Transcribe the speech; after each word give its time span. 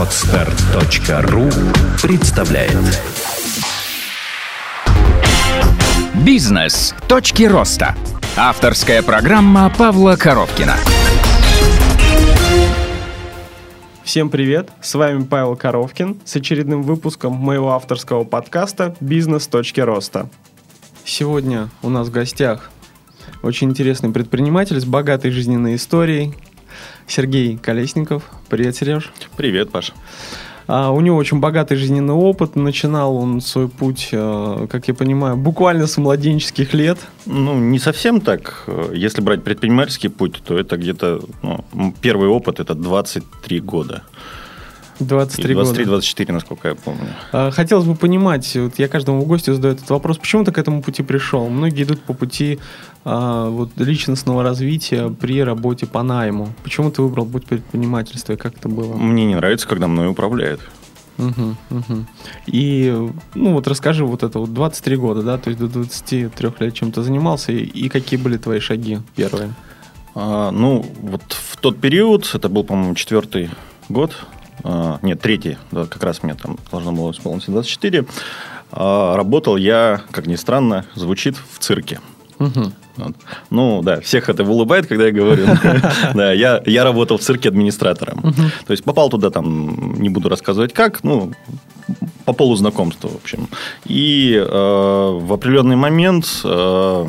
Отстар.ру 0.00 1.50
представляет 2.00 2.72
Бизнес. 6.24 6.94
Точки 7.06 7.42
роста. 7.42 7.94
Авторская 8.34 9.02
программа 9.02 9.68
Павла 9.68 10.16
Коровкина. 10.16 10.76
Всем 14.02 14.30
привет! 14.30 14.70
С 14.80 14.94
вами 14.94 15.22
Павел 15.24 15.54
Коровкин 15.54 16.18
с 16.24 16.34
очередным 16.34 16.82
выпуском 16.82 17.34
моего 17.34 17.72
авторского 17.72 18.24
подкаста 18.24 18.96
«Бизнес. 19.00 19.48
Точки 19.48 19.80
роста». 19.80 20.30
Сегодня 21.04 21.68
у 21.82 21.90
нас 21.90 22.08
в 22.08 22.10
гостях 22.10 22.70
очень 23.42 23.68
интересный 23.68 24.10
предприниматель 24.10 24.80
с 24.80 24.86
богатой 24.86 25.30
жизненной 25.30 25.74
историей 25.74 26.34
Сергей 27.10 27.56
Колесников. 27.56 28.22
Привет, 28.48 28.76
Сереж. 28.76 29.10
Привет, 29.36 29.70
Паша. 29.70 29.92
А, 30.66 30.90
у 30.92 31.00
него 31.00 31.16
очень 31.16 31.40
богатый 31.40 31.76
жизненный 31.76 32.14
опыт. 32.14 32.54
Начинал 32.54 33.16
он 33.16 33.40
свой 33.40 33.68
путь, 33.68 34.10
э, 34.12 34.66
как 34.70 34.86
я 34.86 34.94
понимаю, 34.94 35.36
буквально 35.36 35.88
с 35.88 35.96
младенческих 35.96 36.72
лет. 36.74 36.98
Ну, 37.26 37.58
не 37.58 37.80
совсем 37.80 38.20
так. 38.20 38.68
Если 38.92 39.20
брать 39.20 39.42
предпринимательский 39.42 40.10
путь, 40.10 40.40
то 40.44 40.56
это 40.56 40.76
где-то... 40.76 41.22
Ну, 41.42 41.94
первый 42.00 42.28
опыт– 42.28 42.60
это 42.60 42.74
23 42.74 43.60
года. 43.60 44.04
23 45.00 45.54
года. 45.54 45.82
23-24, 45.82 46.32
насколько 46.32 46.68
я 46.68 46.74
помню. 46.74 47.08
А, 47.32 47.50
хотелось 47.50 47.86
бы 47.86 47.94
понимать, 47.94 48.54
вот 48.56 48.78
я 48.78 48.88
каждому 48.88 49.24
гостю 49.24 49.54
задаю 49.54 49.74
этот 49.74 49.88
вопрос, 49.90 50.18
почему 50.18 50.44
ты 50.44 50.52
к 50.52 50.58
этому 50.58 50.82
пути 50.82 51.02
пришел? 51.02 51.48
Многие 51.48 51.84
идут 51.84 52.02
по 52.02 52.12
пути 52.12 52.58
а, 53.04 53.48
вот, 53.48 53.70
личностного 53.76 54.42
развития 54.42 55.08
при 55.08 55.42
работе 55.42 55.86
по 55.86 56.02
найму. 56.02 56.50
Почему 56.62 56.90
ты 56.90 57.02
выбрал 57.02 57.26
путь 57.26 57.46
предпринимательства 57.46 58.34
и 58.34 58.36
как 58.36 58.56
это 58.56 58.68
было? 58.68 58.94
Мне 58.94 59.26
не 59.26 59.34
нравится, 59.34 59.66
когда 59.66 59.88
мной 59.88 60.08
управляют. 60.08 60.60
Угу, 61.18 61.56
угу. 61.70 62.06
И, 62.46 63.10
ну 63.34 63.52
вот 63.52 63.66
расскажи 63.66 64.04
вот 64.04 64.22
это 64.22 64.38
вот 64.38 64.54
23 64.54 64.96
года, 64.96 65.22
да, 65.22 65.38
то 65.38 65.50
есть 65.50 65.60
до 65.60 65.68
23 65.68 66.30
лет 66.60 66.74
чем 66.74 66.92
то 66.92 67.02
занимался, 67.02 67.52
и, 67.52 67.62
и 67.62 67.88
какие 67.88 68.18
были 68.18 68.38
твои 68.38 68.60
шаги 68.60 68.98
первые? 69.16 69.52
А, 70.14 70.50
ну, 70.50 70.84
вот 71.00 71.22
в 71.28 71.56
тот 71.58 71.78
период, 71.78 72.30
это 72.34 72.48
был, 72.48 72.64
по-моему, 72.64 72.94
четвертый 72.94 73.50
год, 73.88 74.16
нет, 75.02 75.20
третий, 75.20 75.58
да, 75.70 75.86
как 75.86 76.02
раз 76.02 76.22
мне 76.22 76.34
там 76.34 76.58
должно 76.70 76.92
было 76.92 77.10
исполниться 77.10 77.50
24, 77.50 78.04
а, 78.72 79.16
работал 79.16 79.56
я, 79.56 80.02
как 80.10 80.26
ни 80.26 80.36
странно, 80.36 80.84
звучит 80.94 81.36
в 81.36 81.58
цирке. 81.58 82.00
Угу. 82.38 82.72
Вот. 82.96 83.16
Ну, 83.50 83.82
да, 83.82 84.00
всех 84.00 84.28
это 84.28 84.44
улыбает, 84.44 84.86
когда 84.86 85.06
я 85.06 85.12
говорю. 85.12 85.46
Да, 86.14 86.32
я, 86.32 86.62
я 86.66 86.84
работал 86.84 87.18
в 87.18 87.20
цирке 87.20 87.48
администратором. 87.48 88.34
То 88.66 88.72
есть 88.72 88.84
попал 88.84 89.10
туда, 89.10 89.30
там, 89.30 90.00
не 90.00 90.08
буду 90.08 90.28
рассказывать 90.28 90.72
как, 90.72 91.04
ну, 91.04 91.32
по 92.24 92.32
полу 92.32 92.56
знакомства, 92.56 93.08
в 93.08 93.16
общем. 93.16 93.48
И 93.84 94.34
э, 94.34 94.48
в 94.48 95.32
определенный 95.32 95.76
момент 95.76 96.26
э, 96.44 97.08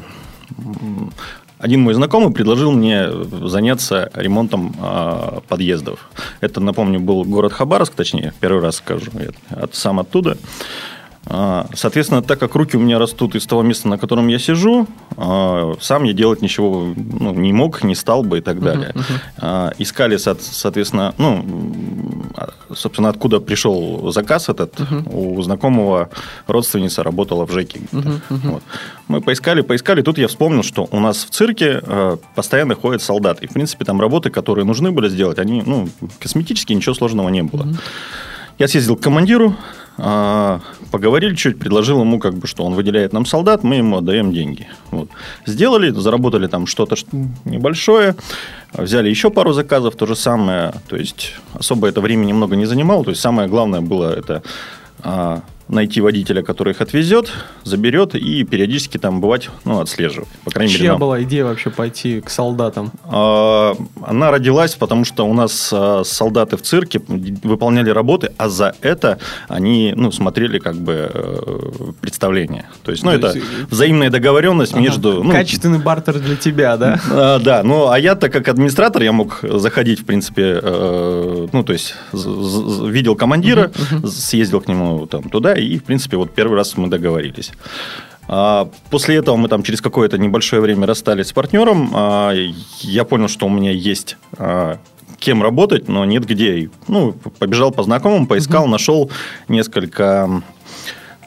один 1.62 1.82
мой 1.82 1.94
знакомый 1.94 2.32
предложил 2.32 2.72
мне 2.72 3.08
заняться 3.48 4.10
ремонтом 4.14 4.76
э, 4.82 5.40
подъездов. 5.48 6.10
Это, 6.40 6.60
напомню, 6.60 7.00
был 7.00 7.24
город 7.24 7.54
Хабаровск, 7.54 7.94
точнее, 7.94 8.34
первый 8.40 8.62
раз 8.62 8.78
скажу, 8.78 9.12
я 9.14 9.30
от, 9.56 9.76
сам 9.76 10.00
оттуда. 10.00 10.38
А, 11.28 11.68
соответственно, 11.76 12.24
так 12.24 12.40
как 12.40 12.56
руки 12.56 12.76
у 12.76 12.80
меня 12.80 12.98
растут 12.98 13.36
из 13.36 13.46
того 13.46 13.62
места, 13.62 13.88
на 13.88 14.00
котором 14.00 14.28
я 14.28 14.40
сижу, 14.40 14.88
а, 15.18 15.76
сам 15.80 16.04
я 16.04 16.14
делать 16.14 16.42
ничего 16.42 16.94
ну, 16.96 17.34
не 17.34 17.54
мог, 17.54 17.84
не 17.84 17.94
стал 17.94 18.24
бы 18.24 18.40
и 18.40 18.42
так 18.42 18.60
далее. 18.60 18.94
Uh-huh, 18.96 19.04
uh-huh. 19.38 19.76
Искали, 19.78 20.18
соответственно, 20.18 21.14
ну, 21.20 21.46
собственно, 22.76 23.10
откуда 23.10 23.40
пришел 23.40 24.12
заказ 24.12 24.50
этот. 24.50 24.80
Uh-huh. 24.80 25.38
У 25.38 25.42
знакомого 25.42 26.10
родственница 26.48 27.04
работала 27.04 27.46
в 27.46 27.52
ЖЭКе. 27.52 27.80
Uh-huh, 27.92 28.22
uh-huh. 28.30 28.52
Вот. 28.52 28.64
Мы 29.08 29.22
поискали, 29.22 29.62
поискали. 29.62 30.02
Тут 30.02 30.18
я 30.18 30.28
вспомнил, 30.28 30.64
что 30.64 30.88
у 30.92 31.00
нас 31.00 31.24
в 31.26 31.30
цирке 31.30 31.82
постоянно 32.36 32.76
ходят 32.76 33.02
солдаты. 33.02 33.46
И, 33.46 33.48
в 33.48 33.54
принципе, 33.54 33.86
там 33.86 34.00
работы, 34.02 34.30
которые 34.30 34.66
нужны 34.66 34.92
были 34.92 35.10
сделать, 35.10 35.40
они, 35.40 35.64
ну, 35.66 35.90
косметически 36.20 36.74
ничего 36.74 36.96
сложного 36.96 37.30
не 37.30 37.44
было. 37.44 37.64
Uh-huh. 37.64 37.80
Я 38.60 38.68
съездил 38.68 38.96
к 38.96 39.02
командиру, 39.02 39.56
поговорили 39.98 41.36
чуть, 41.36 41.60
предложил 41.60 42.02
ему, 42.02 42.20
как 42.20 42.34
бы, 42.34 42.48
что 42.48 42.64
он 42.64 42.74
выделяет 42.74 43.14
нам 43.14 43.26
солдат, 43.26 43.64
мы 43.64 43.76
ему 43.76 43.98
отдаем 43.98 44.32
деньги. 44.32 44.68
Вот. 44.90 45.10
Сделали, 45.46 45.92
заработали 45.92 46.48
там 46.48 46.66
что-то 46.66 46.96
небольшое, 47.46 48.16
взяли 48.74 49.10
еще 49.10 49.30
пару 49.30 49.54
заказов, 49.54 49.96
то 49.96 50.06
же 50.06 50.16
самое, 50.16 50.74
то 50.88 50.96
есть 50.96 51.36
особо 51.54 51.88
это 51.88 52.02
время 52.02 52.26
немного 52.26 52.56
не 52.56 52.66
занимало, 52.66 53.04
то 53.04 53.12
есть 53.12 53.22
самое 53.22 53.48
главное 53.48 53.82
было 53.82 54.14
это 54.14 54.44
а, 55.04 55.42
найти 55.72 56.02
водителя, 56.02 56.44
который 56.44 56.74
их 56.74 56.82
отвезет, 56.82 57.32
заберет 57.64 58.16
и 58.16 58.44
периодически 58.44 58.98
там 58.98 59.22
бывать, 59.22 59.50
ну, 59.66 59.80
отслеживать. 59.80 60.28
По 60.44 60.52
крайней 60.52 60.72
Чья 60.72 60.80
мере, 60.80 60.92
нам. 60.92 61.00
была 61.00 61.24
идея 61.24 61.46
вообще 61.46 61.70
пойти 61.70 62.22
к 62.22 62.30
солдатам? 62.30 62.92
А, 63.04 63.76
она 64.06 64.32
родилась, 64.32 64.76
потому 64.76 65.06
что 65.06 65.26
у 65.26 65.34
нас 65.34 65.72
а, 65.74 66.04
солдаты 66.04 66.58
в 66.58 66.62
цирке 66.62 67.02
выполняли 67.08 67.90
работы, 67.90 68.32
а 68.38 68.50
за 68.50 68.76
это 68.82 69.18
они, 69.48 69.94
ну, 69.96 70.12
смотрели 70.12 70.60
как 70.60 70.76
бы 70.76 71.10
э, 71.14 71.70
представление. 72.02 72.66
То 72.84 72.92
есть, 72.92 73.04
ну, 73.04 73.12
То 73.12 73.18
это 73.18 73.38
есть... 73.38 73.48
взаимная 73.70 74.10
договоренность 74.10 74.74
ага. 74.74 74.82
между... 74.82 75.24
Ну, 75.24 75.32
Качественный 75.32 75.80
бартер 75.80 76.20
для 76.20 76.36
тебя, 76.36 76.78
да? 76.78 77.00
А, 77.12 77.40
да, 77.40 77.62
ну, 77.64 77.90
а 77.90 78.00
я-то 78.00 78.30
как 78.30 78.48
администратор, 78.48 79.04
я 79.04 79.12
мог 79.12 79.40
заходить, 79.44 80.00
в 80.00 80.06
принципе, 80.06 80.60
э, 80.62 81.48
ну, 81.52 81.64
то 81.64 81.74
есть, 81.74 81.96
видел 82.14 83.16
командира, 83.16 83.72
съездил 84.06 84.62
к 84.62 84.68
нему 84.68 85.06
там 85.08 85.24
туда 85.24 85.56
и, 85.64 85.78
в 85.78 85.84
принципе, 85.84 86.18
вот 86.18 86.34
первый 86.34 86.56
раз 86.56 86.78
мы 86.78 86.88
договорились. 86.88 87.52
А, 88.28 88.70
после 88.90 89.16
этого 89.16 89.36
мы 89.36 89.50
там 89.50 89.64
через 89.64 89.82
какое-то 89.82 90.18
небольшое 90.18 90.62
время 90.62 90.88
расстались 90.88 91.28
с 91.28 91.34
партнером. 91.34 91.92
А, 91.94 92.34
я 92.80 93.04
понял, 93.04 93.28
что 93.28 93.46
у 93.46 93.50
меня 93.50 93.72
есть 93.72 94.18
а, 94.38 94.78
кем 95.20 95.44
работать, 95.44 95.88
но 95.88 96.06
нет 96.06 96.26
где. 96.26 96.70
Ну, 96.88 97.14
побежал 97.40 97.72
по 97.72 97.84
знакомым, 97.84 98.28
поискал, 98.28 98.64
угу. 98.64 98.72
нашел 98.72 99.12
несколько 99.48 100.42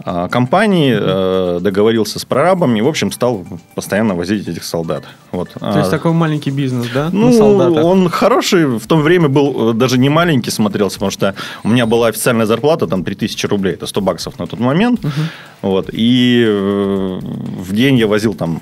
компании, 0.02 0.96
э, 0.98 1.60
договорился 1.60 2.18
с 2.18 2.24
прорабами 2.24 2.78
и, 2.78 2.82
в 2.82 2.88
общем, 2.88 3.12
стал 3.12 3.46
постоянно 3.74 4.14
возить 4.14 4.48
этих 4.48 4.64
солдат. 4.64 5.04
Вот. 5.30 5.50
То 5.50 5.78
есть, 5.78 5.88
а, 5.88 5.90
такой 5.90 6.12
маленький 6.12 6.50
бизнес, 6.50 6.88
да? 6.92 7.10
Ну, 7.12 7.30
он 7.38 8.08
хороший, 8.08 8.66
в 8.66 8.86
то 8.86 8.96
время 8.96 9.28
был 9.28 9.70
э, 9.70 9.74
даже 9.74 9.98
не 9.98 10.08
маленький 10.08 10.50
смотрелся, 10.50 10.96
потому 10.96 11.10
что 11.10 11.34
у 11.62 11.68
меня 11.68 11.86
была 11.86 12.08
официальная 12.08 12.46
зарплата, 12.46 12.86
там, 12.86 13.04
3000 13.04 13.46
рублей, 13.46 13.74
это 13.74 13.86
100 13.86 14.00
баксов 14.00 14.38
на 14.38 14.46
тот 14.46 14.58
момент. 14.58 15.04
Угу. 15.04 15.12
Вот, 15.62 15.90
и 15.92 16.44
э, 16.46 17.20
в 17.58 17.72
день 17.72 17.96
я 17.96 18.08
возил 18.08 18.34
там 18.34 18.60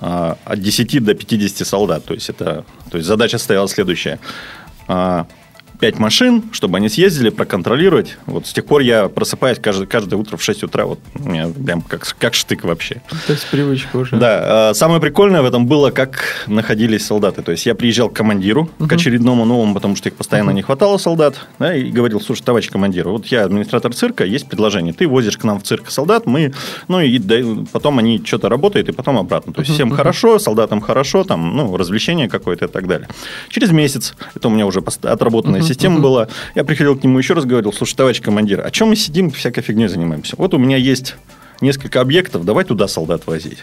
а, 0.00 0.36
от 0.44 0.60
10 0.60 1.04
до 1.04 1.14
50 1.14 1.66
солдат. 1.66 2.04
То 2.04 2.14
есть, 2.14 2.30
это, 2.30 2.64
то 2.90 2.98
есть 2.98 3.08
задача 3.08 3.38
стояла 3.38 3.68
следующая 3.68 4.20
пять 5.78 5.98
машин, 5.98 6.44
чтобы 6.52 6.78
они 6.78 6.88
съездили, 6.88 7.30
проконтролировать. 7.30 8.18
Вот 8.26 8.46
с 8.46 8.52
тех 8.52 8.64
пор 8.64 8.80
я 8.80 9.08
просыпаюсь 9.08 9.58
каждое, 9.58 9.86
каждое 9.86 10.16
утро 10.16 10.36
в 10.36 10.42
6 10.42 10.64
утра. 10.64 10.86
Вот 10.86 10.98
у 11.14 11.28
меня 11.28 11.48
прям 11.48 11.82
как, 11.82 12.16
как 12.18 12.34
штык 12.34 12.64
вообще. 12.64 13.00
То 13.26 13.32
есть 13.32 13.48
привычка 13.50 13.96
уже. 13.96 14.16
Да. 14.16 14.70
А, 14.70 14.74
самое 14.74 15.00
прикольное 15.00 15.42
в 15.42 15.44
этом 15.44 15.66
было, 15.66 15.90
как 15.90 16.44
находились 16.46 17.06
солдаты. 17.06 17.42
То 17.42 17.52
есть 17.52 17.64
я 17.66 17.74
приезжал 17.74 18.08
к 18.08 18.14
командиру, 18.14 18.68
uh-huh. 18.78 18.88
к 18.88 18.92
очередному 18.92 19.44
новому, 19.44 19.74
потому 19.74 19.94
что 19.94 20.08
их 20.08 20.16
постоянно 20.16 20.50
uh-huh. 20.50 20.54
не 20.54 20.62
хватало 20.62 20.98
солдат, 20.98 21.46
да, 21.58 21.74
и 21.74 21.90
говорил, 21.90 22.20
слушай, 22.20 22.42
товарищ 22.42 22.70
командир, 22.70 23.08
вот 23.08 23.26
я 23.26 23.44
администратор 23.44 23.94
цирка, 23.94 24.24
есть 24.24 24.48
предложение. 24.48 24.92
Ты 24.92 25.06
возишь 25.06 25.38
к 25.38 25.44
нам 25.44 25.60
в 25.60 25.62
цирк 25.62 25.90
солдат, 25.90 26.26
мы, 26.26 26.52
ну 26.88 27.00
и 27.00 27.18
да, 27.18 27.36
потом 27.72 27.98
они 27.98 28.20
что-то 28.24 28.48
работают, 28.48 28.88
и 28.88 28.92
потом 28.92 29.16
обратно. 29.18 29.52
То 29.52 29.60
есть 29.60 29.70
uh-huh. 29.70 29.74
всем 29.74 29.90
хорошо, 29.90 30.38
солдатам 30.38 30.80
хорошо, 30.80 31.24
там, 31.24 31.56
ну, 31.56 31.76
развлечение 31.76 32.28
какое-то 32.28 32.64
и 32.64 32.68
так 32.68 32.86
далее. 32.88 33.08
Через 33.48 33.70
месяц, 33.70 34.14
это 34.34 34.48
у 34.48 34.50
меня 34.50 34.66
уже 34.66 34.80
отработанная 34.80 35.67
система 35.68 36.00
была. 36.00 36.28
Я 36.54 36.64
приходил 36.64 36.98
к 36.98 37.04
нему 37.04 37.18
еще 37.18 37.34
раз, 37.34 37.44
говорил, 37.44 37.72
слушай, 37.72 37.94
товарищ 37.94 38.20
командир, 38.20 38.66
о 38.66 38.70
чем 38.70 38.88
мы 38.88 38.96
сидим, 38.96 39.30
всякой 39.30 39.62
фигней 39.62 39.88
занимаемся? 39.88 40.34
Вот 40.38 40.54
у 40.54 40.58
меня 40.58 40.76
есть 40.76 41.16
несколько 41.60 42.00
объектов, 42.00 42.44
давай 42.44 42.64
туда 42.64 42.88
солдат 42.88 43.26
возить. 43.26 43.58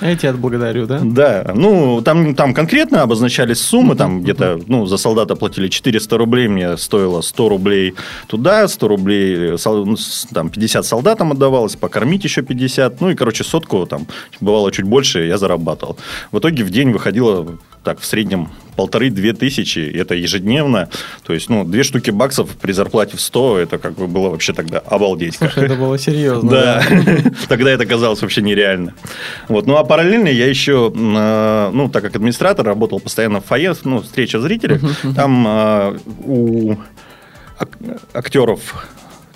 Я 0.00 0.14
тебя 0.14 0.30
отблагодарю, 0.30 0.86
да? 0.86 1.00
Да. 1.02 1.52
Ну, 1.54 2.02
там, 2.02 2.34
там 2.34 2.52
конкретно 2.52 3.02
обозначались 3.02 3.60
суммы. 3.60 3.94
Uh-huh, 3.94 3.96
там 3.96 4.18
uh-huh. 4.18 4.22
где-то, 4.22 4.60
ну, 4.66 4.86
за 4.86 4.98
солдата 4.98 5.36
платили 5.36 5.68
400 5.68 6.18
рублей. 6.18 6.48
Мне 6.48 6.76
стоило 6.76 7.22
100 7.22 7.48
рублей 7.48 7.94
туда, 8.26 8.68
100 8.68 8.88
рублей, 8.88 9.56
ну, 9.64 9.96
там, 10.34 10.50
50 10.50 10.84
солдатам 10.84 11.32
отдавалось, 11.32 11.76
покормить 11.76 12.24
еще 12.24 12.42
50. 12.42 13.00
Ну, 13.00 13.10
и, 13.10 13.14
короче, 13.14 13.42
сотку 13.42 13.86
там 13.86 14.06
бывало 14.40 14.70
чуть 14.70 14.84
больше, 14.84 15.24
я 15.26 15.38
зарабатывал. 15.38 15.96
В 16.30 16.38
итоге 16.40 16.62
в 16.64 16.70
день 16.70 16.90
выходило 16.90 17.56
так, 17.86 18.00
в 18.00 18.04
среднем 18.04 18.48
полторы-две 18.74 19.32
тысячи, 19.32 19.78
это 19.78 20.16
ежедневно. 20.16 20.88
То 21.24 21.32
есть, 21.32 21.48
ну, 21.48 21.64
две 21.64 21.84
штуки 21.84 22.10
баксов 22.10 22.50
при 22.60 22.72
зарплате 22.72 23.16
в 23.16 23.20
100, 23.20 23.58
это 23.58 23.78
как 23.78 23.94
бы 23.94 24.08
было 24.08 24.28
вообще 24.28 24.52
тогда 24.52 24.80
обалдеть. 24.80 25.36
Слушай, 25.36 25.66
это 25.66 25.76
было 25.76 25.96
серьезно. 25.96 26.50
Да, 26.50 26.82
тогда 27.48 27.70
это 27.70 27.86
казалось 27.86 28.20
вообще 28.22 28.42
нереально. 28.42 28.94
Вот, 29.46 29.68
ну, 29.68 29.76
а 29.76 29.84
параллельно 29.84 30.26
я 30.26 30.48
еще, 30.48 30.92
а, 30.96 31.70
ну, 31.70 31.88
так 31.88 32.02
как 32.02 32.16
администратор, 32.16 32.66
работал 32.66 32.98
постоянно 32.98 33.40
в 33.40 33.44
фойе, 33.44 33.72
ну, 33.84 34.02
встреча 34.02 34.40
зрителей, 34.40 34.80
там 35.14 35.44
а, 35.46 35.96
у 36.24 36.74
ак- 37.58 37.78
актеров 38.14 38.84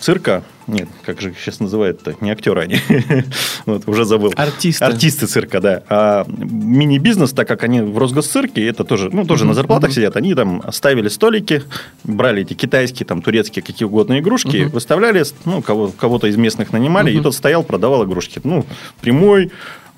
цирка, 0.01 0.43
нет, 0.67 0.89
как 1.05 1.21
же 1.21 1.35
сейчас 1.39 1.61
называют-то, 1.61 2.17
не 2.21 2.31
актеры 2.31 2.63
они, 2.63 2.79
вот, 3.67 3.89
уже 3.89 4.05
забыл. 4.05 4.33
Артисты. 4.37 4.85
Артисты 4.85 5.27
цирка, 5.27 5.61
да. 5.61 5.83
А 5.89 6.25
мини-бизнес, 6.29 7.33
так 7.33 7.47
как 7.49 7.65
они 7.65 7.81
в 7.81 7.99
Росгосцирке, 7.99 8.67
это 8.67 8.85
тоже, 8.85 9.11
ну, 9.13 9.25
тоже 9.25 9.45
на 9.45 9.55
зарплатах 9.55 9.93
сидят, 9.93 10.17
они 10.17 10.35
там 10.35 10.63
ставили 10.73 11.09
столики, 11.09 11.63
брали 12.05 12.43
эти 12.43 12.55
китайские, 12.55 13.07
там, 13.07 13.23
турецкие, 13.23 13.63
какие 13.63 13.87
угодно 13.87 14.19
игрушки, 14.19 14.69
выставляли, 14.73 15.25
ну, 15.45 15.63
кого, 15.63 15.89
кого-то 15.89 16.27
из 16.27 16.37
местных 16.37 16.73
нанимали, 16.73 17.13
и 17.13 17.21
тот 17.21 17.35
стоял, 17.35 17.63
продавал 17.63 18.05
игрушки. 18.05 18.41
Ну, 18.43 18.65
прямой, 19.01 19.51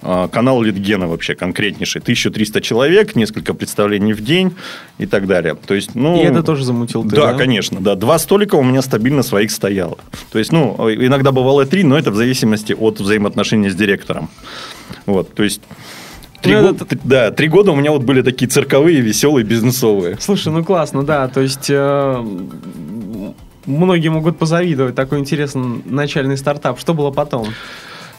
канал 0.03 0.61
Литгена 0.63 1.07
вообще 1.09 1.35
конкретнейший. 1.35 2.01
1300 2.03 2.61
человек, 2.61 3.15
несколько 3.15 3.55
представлений 3.55 4.13
в 4.13 4.21
день 4.23 4.55
и 4.99 5.07
так 5.07 5.27
далее. 5.27 5.55
То 5.55 5.75
есть, 5.75 5.95
ну, 5.95 6.17
И 6.21 6.25
это 6.25 6.43
тоже 6.43 6.65
замутил 6.65 7.05
ты, 7.05 7.17
да, 7.17 7.33
да? 7.33 7.39
конечно, 7.39 7.81
да. 7.81 7.95
Два 7.95 8.19
столика 8.19 8.57
у 8.57 8.63
меня 8.63 8.83
стабильно 8.83 9.23
своих 9.23 9.51
стояло. 9.51 9.99
То 10.33 10.39
есть, 10.39 10.53
ну, 10.53 10.77
иногда 10.93 11.31
бывало 11.33 11.65
три, 11.67 11.85
но 11.85 11.97
это 11.97 12.11
в 12.11 12.17
зависимости 12.17 12.73
от 12.73 13.01
взаимоотношений 13.01 13.71
с 13.71 13.75
директором. 13.75 14.29
Вот, 15.07 15.33
то 15.35 15.43
есть... 15.45 15.63
Три, 16.43 16.55
Ну, 16.57 16.63
го- 16.63 16.85
это- 16.85 16.99
да, 17.05 17.31
три 17.31 17.47
года 17.47 17.71
у 17.71 17.77
меня 17.77 17.93
вот 17.93 18.03
были 18.03 18.21
такие 18.21 18.49
цирковые, 18.49 19.01
веселые, 19.01 19.45
бизнесовые. 19.45 20.17
Слушай, 20.19 20.53
ну 20.53 20.65
классно, 20.65 21.05
да. 21.05 21.29
То 21.29 21.41
есть 21.41 21.67
э, 21.71 22.25
многие 23.67 24.09
могут 24.09 24.39
позавидовать 24.39 24.95
такой 24.97 25.21
интересный 25.21 25.83
начальный 25.85 26.37
стартап. 26.37 26.81
Что 26.81 26.95
было 26.95 27.11
потом? 27.13 27.49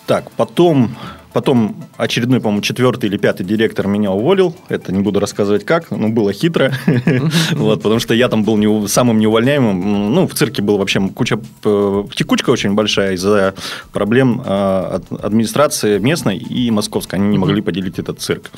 Так, 0.05 0.31
потом, 0.31 0.95
потом 1.33 1.75
очередной, 1.97 2.39
по-моему, 2.39 2.61
четвертый 2.61 3.09
или 3.09 3.17
пятый 3.17 3.43
директор 3.45 3.87
меня 3.87 4.11
уволил. 4.11 4.55
Это 4.69 4.91
не 4.93 5.01
буду 5.01 5.19
рассказывать 5.19 5.65
как, 5.65 5.91
но 5.91 6.09
было 6.09 6.31
хитро. 6.33 6.71
Вот, 7.51 7.81
потому 7.81 7.99
что 7.99 8.13
я 8.13 8.29
там 8.29 8.43
был 8.43 8.57
не- 8.57 8.87
самым 8.87 9.19
неувольняемым. 9.19 10.13
Ну, 10.13 10.27
в 10.27 10.33
цирке 10.33 10.61
была 10.61 10.77
вообще 10.77 10.99
куча, 11.09 11.39
э, 11.63 12.03
текучка 12.15 12.49
очень 12.49 12.73
большая 12.73 13.13
из-за 13.13 13.53
проблем 13.91 14.41
э, 14.41 14.49
ад- 14.49 15.11
администрации 15.23 15.99
местной 15.99 16.37
и 16.37 16.71
московской. 16.71 17.19
Они 17.19 17.29
не 17.29 17.37
могли 17.37 17.61
поделить 17.61 17.99
этот 17.99 18.19
цирк. 18.19 18.51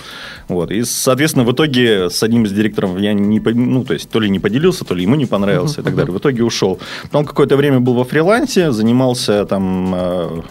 Вот. 0.48 0.72
И, 0.72 0.84
соответственно, 0.84 1.46
в 1.46 1.52
итоге 1.52 2.10
с 2.10 2.24
одним 2.24 2.46
из 2.46 2.52
директоров 2.52 3.00
я 3.00 3.14
не, 3.14 3.40
ну, 3.40 3.84
то 3.84 3.94
есть, 3.94 4.10
то 4.10 4.20
ли 4.20 4.30
не 4.30 4.40
поделился, 4.40 4.86
то 4.86 4.96
ли 4.96 5.04
ему 5.04 5.16
не 5.16 5.26
понравился 5.26 5.82
и 5.82 5.84
так 5.84 5.96
далее. 5.96 6.14
В 6.14 6.18
итоге 6.18 6.44
ушел. 6.44 6.80
Потом 7.04 7.26
какое-то 7.26 7.56
время 7.58 7.80
был 7.80 7.94
во 7.94 8.04
фрилансе, 8.04 8.72
занимался 8.72 9.46
там 9.46 9.94
э, 9.96 10.42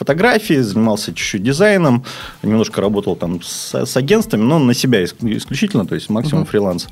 фотографии, 0.00 0.60
занимался 0.60 1.14
чуть-чуть 1.14 1.42
дизайном, 1.42 2.04
немножко 2.42 2.80
работал 2.80 3.14
там 3.16 3.40
с, 3.42 3.74
с 3.74 3.96
агентствами, 3.96 4.42
но 4.42 4.58
на 4.58 4.74
себя 4.74 5.04
ис- 5.04 5.14
исключительно, 5.20 5.86
то 5.86 5.94
есть 5.94 6.10
максимум 6.10 6.44
фриланс. 6.46 6.88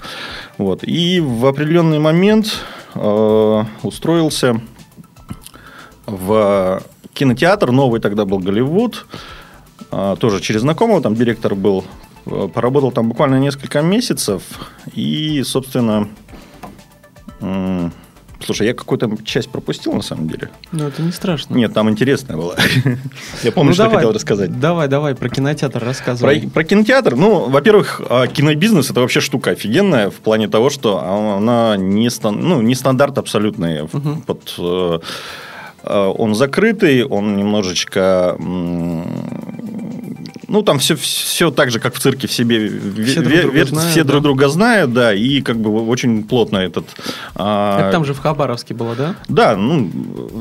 Вот. 0.58 0.84
И 0.84 1.20
в 1.20 1.46
определенный 1.46 1.98
момент 1.98 2.46
э, 2.94 3.64
устроился 3.82 4.60
в 6.06 6.82
кинотеатр, 7.14 7.72
новый 7.72 8.00
тогда 8.00 8.24
был 8.24 8.38
Голливуд, 8.38 9.06
э, 9.90 10.16
тоже 10.20 10.40
через 10.40 10.60
знакомого, 10.60 11.02
там 11.02 11.14
директор 11.14 11.54
был, 11.54 11.84
Э, 12.30 12.48
поработал 12.52 12.92
там 12.92 13.08
буквально 13.08 13.38
несколько 13.38 13.80
месяцев, 13.80 14.42
и, 14.92 15.42
собственно, 15.44 16.08
м, 17.40 17.92
слушай, 18.44 18.66
я 18.66 18.74
какую-то 18.74 19.10
часть 19.24 19.48
пропустил 19.50 19.92
на 19.92 20.02
самом 20.02 20.28
деле. 20.28 20.50
Ну, 20.72 20.86
это 20.86 21.02
не 21.02 21.12
страшно. 21.12 21.54
Нет, 21.54 21.72
там 21.74 21.88
интересная 21.90 22.36
была. 22.36 22.54
Я 23.42 23.52
помню, 23.52 23.70
Ну, 23.70 23.74
что 23.74 23.82
давай. 23.84 23.96
хотел 23.96 24.12
рассказать. 24.12 24.58
Давай, 24.60 24.88
давай, 24.88 25.14
про 25.14 25.28
кинотеатр 25.28 25.82
рассказывай. 25.84 26.48
про 26.52 26.64
кинотеатр, 26.64 27.16
ну, 27.16 27.48
во-первых, 27.48 28.00
а, 28.08 28.26
кинобизнес 28.26 28.90
это 28.90 29.00
вообще 29.00 29.20
штука 29.20 29.50
офигенная 29.50 30.10
в 30.10 30.14
плане 30.16 30.48
того, 30.48 30.70
что 30.70 30.98
она 31.00 31.76
не, 31.76 32.10
стан- 32.10 32.40
ну, 32.40 32.62
не 32.62 32.74
стандарт 32.74 33.18
абсолютный. 33.18 33.88
Под, 34.26 34.54
э, 34.58 34.98
э, 35.84 36.12
он 36.16 36.34
закрытый, 36.34 37.04
он 37.04 37.36
немножечко... 37.36 38.36
Ну, 40.48 40.62
там 40.62 40.78
все, 40.78 40.96
все 40.96 41.50
так 41.50 41.70
же, 41.70 41.78
как 41.78 41.94
в 41.94 42.00
цирке, 42.00 42.26
в 42.26 42.32
себе 42.32 42.70
Все 43.04 43.20
друг 43.20 43.42
друга 43.42 43.64
знают, 43.66 43.90
все 43.90 44.02
да. 44.02 44.08
друг 44.08 44.22
друга 44.22 44.48
знают, 44.48 44.92
да, 44.94 45.14
и 45.14 45.42
как 45.42 45.58
бы 45.58 45.86
очень 45.86 46.24
плотно 46.24 46.56
этот... 46.56 46.86
а, 47.34 47.80
Это 47.80 47.92
там 47.92 48.04
же 48.06 48.14
в 48.14 48.18
Хабаровске 48.18 48.72
было, 48.72 48.94
да? 48.94 49.14
да, 49.28 49.56
ну, 49.56 49.90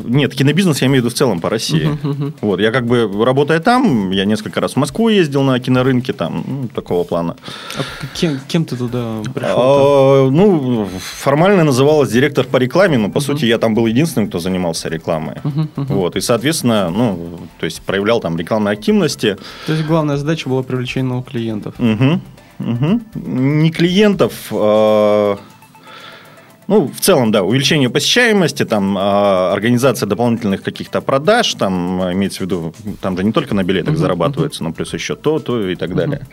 нет, 0.05 0.33
кинобизнес 0.33 0.81
я 0.81 0.87
имею 0.87 1.01
в 1.01 1.05
виду 1.05 1.13
в 1.13 1.17
целом 1.17 1.41
по 1.41 1.49
России. 1.49 1.97
Вот, 2.41 2.61
я 2.61 2.71
как 2.71 2.85
бы, 2.85 3.11
работая 3.25 3.59
там, 3.59 4.11
я 4.11 4.23
несколько 4.25 4.61
раз 4.61 4.73
в 4.73 4.75
Москву 4.77 5.09
ездил 5.09 5.43
на 5.43 5.59
кинорынке, 5.59 6.13
там, 6.13 6.43
ну, 6.47 6.67
такого 6.69 7.03
плана. 7.03 7.35
А 7.77 7.81
кем, 8.15 8.39
кем 8.47 8.63
ты 8.63 8.77
туда 8.77 9.21
пришел? 9.33 9.57
А, 9.57 10.29
ну, 10.29 10.87
формально 10.99 11.65
называлось 11.65 12.09
директор 12.11 12.45
по 12.45 12.57
рекламе, 12.57 12.97
но, 12.97 13.09
по 13.09 13.19
сути, 13.19 13.45
я 13.45 13.57
там 13.57 13.75
был 13.75 13.87
единственным, 13.87 14.29
кто 14.29 14.39
занимался 14.39 14.87
рекламой. 14.89 15.35
Вот, 15.75 16.15
и, 16.15 16.21
соответственно, 16.21 16.89
ну, 16.89 17.39
то 17.59 17.65
есть, 17.65 17.81
проявлял 17.81 18.21
там 18.21 18.37
рекламные 18.37 18.71
активности. 18.71 19.37
То 19.65 19.73
есть 19.73 19.85
главная 19.97 20.17
задача 20.17 20.47
была 20.47 20.61
привлечение 20.61 21.09
новых 21.09 21.25
клиентов. 21.25 21.73
Мгм, 21.79 22.21
мгм. 22.59 23.01
Не 23.15 23.71
клиентов, 23.71 24.33
а, 24.51 25.39
ну, 26.67 26.87
в 26.87 26.99
целом, 26.99 27.31
да, 27.31 27.41
увеличение 27.41 27.89
посещаемости, 27.89 28.63
там, 28.63 28.95
а, 28.95 29.51
организация 29.51 30.05
дополнительных 30.05 30.61
каких-то 30.61 31.01
продаж, 31.01 31.55
там, 31.55 32.13
имеется 32.13 32.39
в 32.39 32.41
виду, 32.41 32.75
там 33.01 33.17
же 33.17 33.23
не 33.23 33.31
только 33.31 33.55
на 33.55 33.63
билетах 33.63 33.97
зарабатывается, 33.97 34.63
но 34.63 34.71
плюс 34.71 34.93
еще 34.93 35.15
то, 35.15 35.39
то 35.39 35.67
и 35.67 35.75
так 35.75 35.95
далее. 35.95 36.27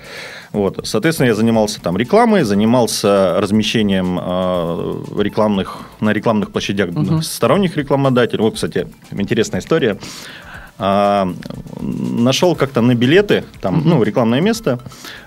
Вот, 0.52 0.80
соответственно, 0.84 1.28
я 1.28 1.34
занимался 1.34 1.80
там 1.80 1.96
рекламой, 1.96 2.42
занимался 2.42 3.40
размещением 3.40 4.18
а, 4.20 5.02
рекламных, 5.18 5.78
на 6.00 6.12
рекламных 6.12 6.50
площадях 6.50 6.90
сторонних 7.22 7.78
рекламодателей. 7.78 8.42
Вот, 8.42 8.56
кстати, 8.56 8.88
интересная 9.10 9.60
история. 9.60 9.96
А, 10.78 11.28
нашел 11.80 12.56
как-то 12.56 12.80
на 12.80 12.94
билеты, 12.94 13.44
там, 13.60 13.82
ну, 13.84 14.02
рекламное 14.02 14.40
место, 14.40 14.80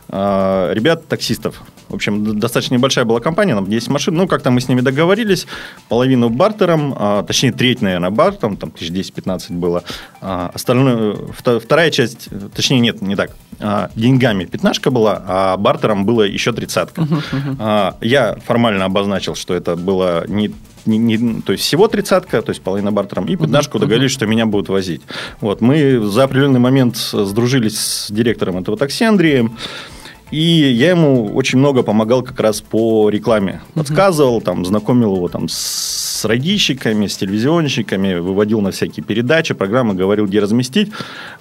а, 0.09 0.71
ребят, 0.73 1.07
таксистов. 1.07 1.61
В 1.89 1.95
общем, 1.95 2.39
достаточно 2.39 2.75
небольшая 2.75 3.05
была 3.05 3.19
компания, 3.19 3.55
там 3.55 3.65
10 3.69 3.89
машин. 3.89 4.15
Ну, 4.15 4.27
как-то 4.27 4.51
мы 4.51 4.59
с 4.61 4.67
ними 4.67 4.81
договорились. 4.81 5.47
Половину 5.89 6.29
бартером, 6.29 6.93
а, 6.97 7.23
точнее, 7.23 7.51
треть, 7.51 7.81
наверное, 7.81 8.09
бартером, 8.09 8.57
там 8.57 8.71
тысяч 8.71 8.91
10-15 8.91 9.53
было. 9.53 9.83
А, 10.21 10.51
остальную, 10.53 11.29
вто- 11.37 11.59
вторая 11.59 11.91
часть, 11.91 12.29
точнее, 12.55 12.79
нет, 12.79 13.01
не 13.01 13.15
так. 13.15 13.31
А, 13.59 13.89
деньгами 13.95 14.45
пятнашка 14.45 14.91
была, 14.91 15.23
а 15.25 15.57
бартером 15.57 16.05
было 16.05 16.23
еще 16.23 16.51
тридцатка. 16.53 17.07
А, 17.59 17.95
я 18.01 18.37
формально 18.45 18.85
обозначил, 18.85 19.35
что 19.35 19.53
это 19.53 19.75
было 19.75 20.25
не 20.27 20.51
не- 20.85 20.97
не- 20.99 21.41
то 21.41 21.51
есть 21.51 21.65
всего 21.65 21.89
тридцатка, 21.89 22.41
то 22.41 22.51
есть 22.51 22.61
половина 22.61 22.93
бартером, 22.93 23.25
и 23.25 23.35
пятнашку 23.35 23.77
договорились, 23.77 24.11
что 24.11 24.25
меня 24.25 24.45
будут 24.45 24.69
возить. 24.69 25.01
Вот, 25.41 25.59
мы 25.59 25.99
за 25.99 26.23
определенный 26.23 26.61
момент 26.61 26.95
сдружились 26.95 27.77
с 27.77 28.09
директором 28.09 28.57
этого 28.57 28.77
такси 28.77 29.03
Андреем, 29.03 29.57
и 30.31 30.39
я 30.39 30.89
ему 30.91 31.33
очень 31.35 31.57
много 31.59 31.83
помогал 31.83 32.21
как 32.21 32.39
раз 32.39 32.61
по 32.61 33.09
рекламе. 33.09 33.61
Подсказывал, 33.73 34.41
там, 34.41 34.65
знакомил 34.65 35.15
его 35.15 35.27
там, 35.29 35.47
с 35.49 36.25
радищиками, 36.25 37.07
с 37.07 37.15
телевизионщиками, 37.17 38.15
выводил 38.15 38.59
на 38.61 38.71
всякие 38.71 39.03
передачи, 39.03 39.53
программы, 39.53 39.93
говорил, 39.93 40.25
где 40.25 40.39
разместить. 40.39 40.91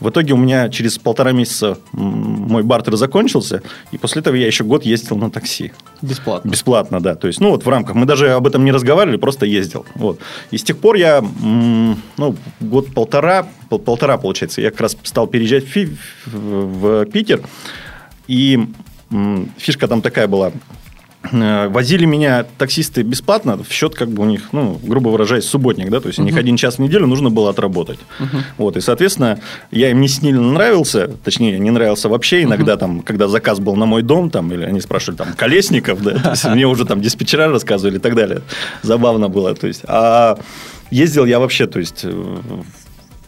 В 0.00 0.11
итоге 0.11 0.35
у 0.35 0.37
меня 0.37 0.69
через 0.69 0.99
полтора 0.99 1.33
месяца 1.33 1.78
мой 1.93 2.62
бартер 2.62 2.97
закончился, 2.97 3.62
и 3.90 3.99
после 3.99 4.21
этого 4.21 4.35
я 4.35 4.47
еще 4.47 4.64
год 4.64 4.85
ездил 4.85 5.16
на 5.16 5.31
такси. 5.31 5.73
Бесплатно. 6.02 6.49
Бесплатно, 6.49 7.00
да. 7.00 7.14
То 7.14 7.26
есть, 7.26 7.40
ну, 7.40 7.50
вот 7.50 7.64
в 7.64 7.69
рамках. 7.69 7.95
Мы 7.95 8.05
даже 8.07 8.31
об 8.33 8.47
этом 8.47 8.64
не 8.64 8.73
разговаривали, 8.73 9.16
просто 9.16 9.47
ездил. 9.47 9.87
Вот. 9.95 10.21
И 10.50 10.59
с 10.59 10.62
тех 10.62 10.76
пор 10.78 10.97
я, 10.97 11.25
ну, 11.43 12.37
год-полтора, 12.61 13.47
пол- 13.69 13.78
полтора, 13.78 14.19
получается, 14.19 14.61
я 14.61 14.71
как 14.71 14.81
раз 14.83 14.97
стал 15.02 15.26
переезжать 15.26 15.64
в- 15.64 15.88
в 16.26 17.07
Питер. 17.07 17.40
И 18.28 18.59
фишка 19.59 19.88
там 19.88 20.02
такая 20.02 20.26
была. 20.26 20.52
Э, 21.33 21.68
Возили 21.68 22.04
меня 22.04 22.45
таксисты 22.59 23.02
бесплатно 23.02 23.62
в 23.62 23.73
счет, 23.73 23.95
как 23.95 24.09
бы 24.09 24.23
у 24.23 24.26
них, 24.26 24.49
ну, 24.52 24.78
грубо 24.83 25.09
выражаясь, 25.09 25.45
субботник, 25.45 25.90
да, 25.90 26.00
то 26.00 26.09
есть 26.09 26.18
у 26.18 26.23
них 26.23 26.37
один 26.37 26.56
час 26.56 26.76
в 26.76 26.78
неделю 26.80 27.06
нужно 27.06 27.30
было 27.30 27.50
отработать. 27.50 27.99
Вот, 28.59 28.76
и, 28.76 28.80
соответственно, 28.80 29.40
я 29.71 29.90
им 29.90 30.00
не 30.00 30.09
сильно 30.09 30.40
нравился, 30.40 31.09
точнее, 31.25 31.59
не 31.59 31.71
нравился 31.71 32.09
вообще. 32.09 32.42
Иногда 32.42 32.76
там, 32.76 33.00
когда 33.00 33.28
заказ 33.28 33.59
был 33.59 33.76
на 33.76 33.87
мой 33.87 34.02
дом, 34.02 34.30
там, 34.30 34.52
или 34.52 34.64
они 34.64 34.80
спрашивали, 34.80 35.16
там, 35.16 35.33
Колесников, 35.35 36.02
да, 36.02 36.12
то 36.12 36.30
есть 36.30 36.45
мне 36.49 36.66
уже 36.66 36.85
там 36.85 37.00
диспетчера 37.00 37.49
рассказывали 37.49 37.97
и 37.97 38.00
так 38.00 38.14
далее. 38.14 38.42
Забавно 38.83 39.28
было, 39.28 39.54
то 39.54 39.66
есть. 39.66 39.83
А 39.87 40.38
ездил 40.90 41.25
я 41.25 41.38
вообще, 41.38 41.66
то 41.66 41.78
есть, 41.78 42.00
э, 42.04 42.37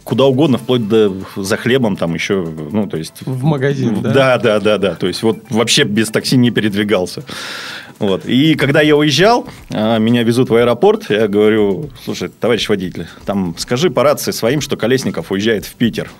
куда 0.09 0.25
угодно, 0.25 0.57
вплоть 0.57 0.89
до 0.89 1.13
за 1.37 1.59
хлебом 1.59 1.95
там 1.95 2.15
еще, 2.15 2.43
ну, 2.73 2.87
то 2.87 2.97
есть... 2.97 3.17
В 3.27 3.45
магазин, 3.45 4.01
да? 4.01 4.13
Да, 4.13 4.39
да, 4.39 4.61
да, 4.61 4.79
да. 4.79 4.95
То 4.95 5.07
есть, 5.07 5.23
вот 5.23 5.45
вообще 5.51 5.85
без 5.85 6.09
такси 6.09 6.39
не 6.39 6.51
передвигался. 6.51 7.25
Вот. 7.99 8.25
И 8.25 8.55
когда 8.55 8.81
я 8.81 8.97
уезжал, 8.97 9.47
а, 9.71 9.99
меня 9.99 10.23
везут 10.23 10.49
в 10.49 10.55
аэропорт, 10.55 11.11
я 11.11 11.29
говорю, 11.29 11.91
слушай, 12.07 12.31
товарищ 12.31 12.71
водитель, 12.71 13.07
там 13.27 13.55
скажи 13.59 13.91
по 13.91 14.03
рации 14.03 14.31
своим, 14.31 14.63
что 14.63 14.79
Колесников 14.79 15.31
уезжает 15.31 15.67
в 15.67 15.75
Питер. 15.75 16.11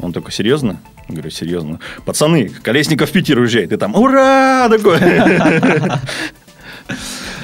Он 0.00 0.12
такой, 0.12 0.30
серьезно? 0.30 0.78
Я 1.08 1.14
говорю, 1.14 1.30
серьезно. 1.30 1.80
Пацаны, 2.04 2.50
Колесников 2.62 3.08
в 3.08 3.12
Питер 3.12 3.38
уезжает. 3.38 3.72
И 3.72 3.78
там, 3.78 3.94
ура! 3.94 4.68
Такой. 4.68 4.98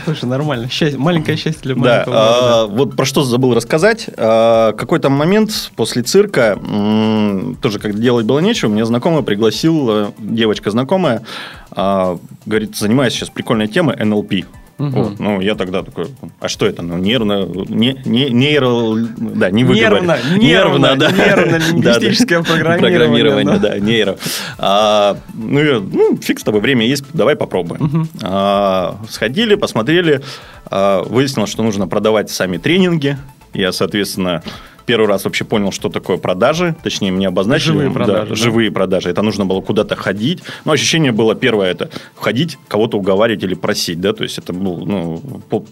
Слушай, 0.05 0.27
нормально. 0.27 0.69
Счастье, 0.69 0.99
маленькое 0.99 1.37
счастье 1.37 1.63
для 1.63 1.75
Да, 1.75 1.81
маленького 1.81 2.15
а, 2.17 2.67
города. 2.67 2.75
вот 2.85 2.97
про 2.97 3.05
что 3.05 3.23
забыл 3.25 3.55
рассказать. 3.55 4.07
А, 4.17 4.73
Какой-то 4.73 5.09
момент 5.11 5.71
после 5.77 6.03
цирка, 6.03 6.59
м, 6.63 7.57
тоже 7.61 7.79
как 7.79 7.99
делать 7.99 8.27
было 8.27 8.39
нечего, 8.41 8.69
мне 8.69 8.85
знакомый 8.85 9.23
пригласил, 9.23 10.13
девочка 10.19 10.71
знакомая, 10.71 11.23
а, 11.71 12.19
говорит, 12.47 12.77
занимаюсь 12.77 13.13
сейчас 13.15 13.31
прикольной 13.31 13.69
темой 13.69 13.97
НЛП. 13.97 14.33
Вот, 14.77 15.21
ну, 15.21 15.41
я 15.41 15.55
тогда 15.55 15.83
такой, 15.83 16.07
а 16.41 16.49
что 16.49 16.67
это? 16.67 16.83
Ну, 16.83 16.99
нервно, 16.99 17.47
не, 17.69 18.01
не, 18.05 18.31
нейро, 18.31 18.97
да, 19.17 19.51
не 19.51 19.63
выговорить. 19.63 20.03
Нервно, 20.03 20.19
нервно, 20.37 20.97
да. 20.97 21.11
нервно-лингвистическое 21.13 22.41
Да, 22.43 22.45
да. 22.45 22.55
программирование, 22.55 22.99
Программирование, 22.99 23.59
да. 23.59 23.69
да, 23.69 23.79
нейро. 23.79 24.19
А, 24.59 25.17
ну, 25.33 25.61
я, 25.61 25.79
ну, 25.81 26.17
фиг 26.21 26.41
с 26.41 26.43
тобой, 26.43 26.61
время 26.61 26.87
есть, 26.87 27.05
давай 27.13 27.37
попробуем. 27.37 28.09
А, 28.23 28.99
сходили, 29.09 29.55
посмотрели, 29.55 30.23
а, 30.67 31.03
выяснилось, 31.05 31.51
что 31.51 31.63
нужно 31.63 31.87
продавать 31.87 32.31
сами 32.31 32.57
тренинги. 32.57 33.17
Я, 33.53 33.71
соответственно, 33.71 34.43
первый 34.87 35.07
раз 35.07 35.25
вообще 35.25 35.45
понял, 35.45 35.73
что 35.73 35.89
такое 35.89 36.17
продажи. 36.17 36.75
Точнее, 36.83 37.13
мне 37.13 37.29
обозначили. 37.29 37.73
Живые 37.73 37.89
да, 37.89 37.95
продажи, 37.95 38.29
да. 38.29 38.35
живые 38.35 38.71
продажи. 38.71 39.11
Это 39.11 39.23
нужно 39.23 39.47
было 39.47 39.61
куда-то 39.61 39.97
ходить. 39.97 40.43
Но 40.65 40.73
ощущение 40.73 41.13
было 41.13 41.35
первое, 41.35 41.71
это 41.71 41.91
ходить, 42.15 42.59
кого-то 42.69 42.99
уговаривать 42.99 43.43
или 43.43 43.55
просить, 43.55 44.01
да, 44.01 44.13
то 44.13 44.23
есть 44.23 44.39
это 44.39 44.53
был, 44.53 44.87
ну, 44.87 45.23
по- 45.49 45.65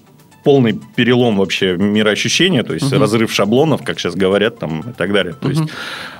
полный 0.44 0.78
перелом 0.96 1.38
вообще 1.38 1.76
мироощущения, 1.76 2.62
то 2.62 2.74
есть 2.74 2.92
разрыв 2.92 3.32
шаблонов, 3.32 3.82
как 3.82 3.98
сейчас 3.98 4.14
говорят, 4.14 4.58
там 4.58 4.80
и 4.80 4.92
так 4.92 5.12
далее. 5.12 5.34
То 5.34 5.48
есть 5.48 5.62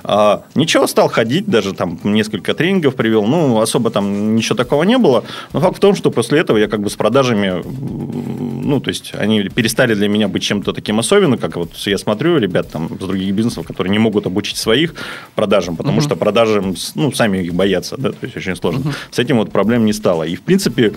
а, 0.03 0.43
ничего, 0.55 0.87
стал 0.87 1.09
ходить, 1.09 1.45
даже 1.45 1.73
там 1.73 1.99
несколько 2.03 2.53
тренингов 2.53 2.95
привел, 2.95 3.25
ну, 3.25 3.59
особо 3.59 3.89
там 3.89 4.35
ничего 4.35 4.55
такого 4.55 4.83
не 4.83 4.97
было. 4.97 5.23
Но 5.51 5.59
факт 5.59 5.77
в 5.77 5.79
том, 5.79 5.95
что 5.95 6.11
после 6.11 6.39
этого 6.39 6.57
я 6.57 6.67
как 6.67 6.81
бы 6.81 6.89
с 6.89 6.95
продажами, 6.95 7.61
ну, 8.63 8.79
то 8.79 8.89
есть 8.89 9.13
они 9.13 9.49
перестали 9.49 9.93
для 9.93 10.07
меня 10.07 10.27
быть 10.27 10.43
чем-то 10.43 10.73
таким 10.73 10.99
особенным, 10.99 11.37
как 11.37 11.55
вот 11.55 11.73
я 11.85 11.97
смотрю 11.97 12.37
ребят 12.37 12.71
там 12.71 12.89
с 12.89 13.05
других 13.05 13.33
бизнесов, 13.33 13.67
которые 13.67 13.91
не 13.91 13.99
могут 13.99 14.25
обучить 14.25 14.57
своих 14.57 14.95
продажам, 15.35 15.75
потому 15.75 16.01
что 16.01 16.15
продажи, 16.15 16.63
ну, 16.95 17.11
сами 17.11 17.39
их 17.39 17.53
боятся, 17.53 17.97
да, 17.97 18.11
то 18.11 18.25
есть 18.25 18.37
очень 18.37 18.55
сложно. 18.55 18.93
С 19.11 19.19
этим 19.19 19.37
вот 19.37 19.51
проблем 19.51 19.85
не 19.85 19.93
стало. 19.93 20.23
И, 20.23 20.35
в 20.35 20.41
принципе, 20.41 20.93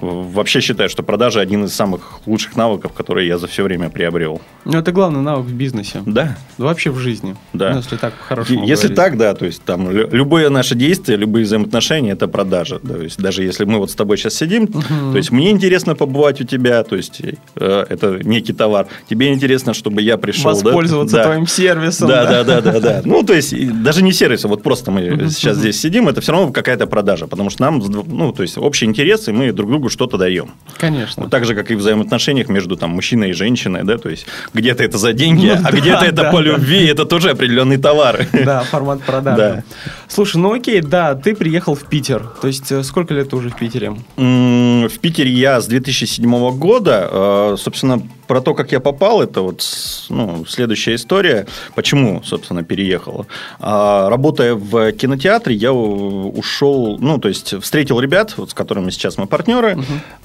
Вообще 0.00 0.60
считаю, 0.60 0.88
что 0.88 1.02
продажи 1.02 1.40
один 1.40 1.64
из 1.64 1.74
самых 1.74 2.20
лучших 2.26 2.56
навыков, 2.56 2.92
которые 2.92 3.26
я 3.28 3.38
за 3.38 3.46
все 3.46 3.62
время 3.62 3.88
приобрел. 3.90 4.40
Ну, 4.64 4.78
это 4.78 4.92
главный 4.92 5.20
навык 5.20 5.46
в 5.46 5.52
бизнесе. 5.54 6.02
Да. 6.06 6.36
Да 6.58 6.64
Вообще 6.64 6.90
в 6.90 6.98
жизни. 6.98 7.36
Да. 7.52 7.70
Ну, 7.70 7.76
если 7.78 7.96
так 7.96 8.14
по-хорошему 8.14 8.66
Если 8.66 8.88
говорить. 8.88 8.96
так, 8.96 9.16
да, 9.18 9.34
то 9.34 9.46
есть 9.46 9.62
там 9.62 9.90
лю- 9.90 10.08
любое 10.10 10.50
наше 10.50 10.74
действие, 10.74 11.16
любые 11.18 11.44
взаимоотношения 11.44 12.12
это 12.12 12.28
продажа. 12.28 12.78
То 12.78 13.00
есть 13.02 13.18
даже 13.18 13.42
если 13.42 13.64
мы 13.64 13.78
вот 13.78 13.90
с 13.90 13.94
тобой 13.94 14.18
сейчас 14.18 14.34
сидим, 14.34 14.66
то 14.68 15.16
есть 15.16 15.30
мне 15.30 15.50
интересно 15.50 15.94
побывать 15.94 16.40
у 16.40 16.44
тебя, 16.44 16.82
то 16.82 16.96
есть 16.96 17.20
э, 17.56 17.84
это 17.88 18.18
некий 18.24 18.52
товар. 18.52 18.86
Тебе 19.08 19.32
интересно, 19.32 19.74
чтобы 19.74 20.02
я 20.02 20.16
пришел, 20.16 20.44
да? 20.52 20.64
Воспользоваться 20.64 21.16
Да. 21.16 21.24
твоим 21.24 21.46
сервисом. 21.46 22.08
Да, 22.08 22.24
да, 22.24 22.44
да, 22.44 22.60
да, 22.60 22.80
да. 22.80 23.02
Ну, 23.04 23.22
то 23.22 23.34
есть, 23.34 23.54
даже 23.82 24.02
не 24.02 24.12
сервисом, 24.12 24.50
вот 24.50 24.62
просто 24.62 24.90
мы 24.90 25.28
сейчас 25.30 25.56
здесь 25.58 25.80
сидим, 25.80 26.08
это 26.08 26.20
все 26.20 26.32
равно 26.32 26.52
какая-то 26.52 26.86
продажа, 26.86 27.26
потому 27.26 27.50
что 27.50 27.62
нам, 27.62 27.78
ну, 27.78 28.32
то 28.32 28.42
есть, 28.42 28.58
общий 28.58 28.84
интерес, 28.86 29.28
и 29.28 29.32
мы 29.32 29.52
друг 29.52 29.70
другу 29.70 29.85
что-то 29.88 30.16
даем. 30.18 30.50
Конечно. 30.78 31.22
Вот 31.24 31.30
так 31.30 31.44
же, 31.44 31.54
как 31.54 31.70
и 31.70 31.74
в 31.74 31.78
взаимоотношениях 31.78 32.48
между 32.48 32.76
там, 32.76 32.90
мужчиной 32.90 33.30
и 33.30 33.32
женщиной, 33.32 33.84
да, 33.84 33.98
то 33.98 34.08
есть, 34.08 34.26
где-то 34.54 34.82
это 34.84 34.98
за 34.98 35.12
деньги, 35.12 35.46
Ну 35.46 35.54
а 35.54 35.70
да, 35.72 35.78
где-то 35.78 36.04
это 36.04 36.22
да, 36.22 36.30
по 36.30 36.38
да. 36.38 36.42
любви, 36.44 36.86
это 36.86 37.04
тоже 37.04 37.30
определенные 37.30 37.78
товары. 37.78 38.28
Да, 38.32 38.60
формат 38.62 39.02
продажи. 39.02 39.36
Да. 39.36 39.64
Слушай, 40.08 40.36
ну 40.36 40.52
окей, 40.52 40.80
да, 40.80 41.14
ты 41.14 41.34
приехал 41.34 41.74
в 41.74 41.84
Питер. 41.84 42.22
То 42.40 42.46
есть, 42.48 42.70
э, 42.70 42.82
сколько 42.82 43.14
лет 43.14 43.30
ты 43.30 43.36
уже 43.36 43.50
в 43.50 43.56
Питере? 43.56 43.96
В 44.16 44.98
Питере 45.00 45.30
я 45.30 45.60
с 45.60 45.66
2007 45.66 46.50
года. 46.56 47.08
Э, 47.10 47.56
Собственно, 47.58 48.02
про 48.26 48.40
то, 48.40 48.54
как 48.54 48.72
я 48.72 48.80
попал, 48.80 49.22
это 49.22 49.40
вот 49.42 49.64
ну, 50.08 50.44
следующая 50.46 50.94
история. 50.96 51.46
Почему, 51.74 52.22
собственно, 52.24 52.62
переехал? 52.64 53.26
А, 53.60 54.08
Работая 54.08 54.54
в 54.54 54.92
кинотеатре, 54.92 55.54
я 55.54 55.72
ушел, 55.72 56.98
ну, 57.00 57.18
то 57.18 57.28
есть 57.28 57.54
встретил 57.62 58.00
ребят, 58.00 58.34
вот, 58.36 58.50
с 58.50 58.54
которыми 58.54 58.90
сейчас 58.90 59.18
мы 59.18 59.26
партнеры. 59.26 59.78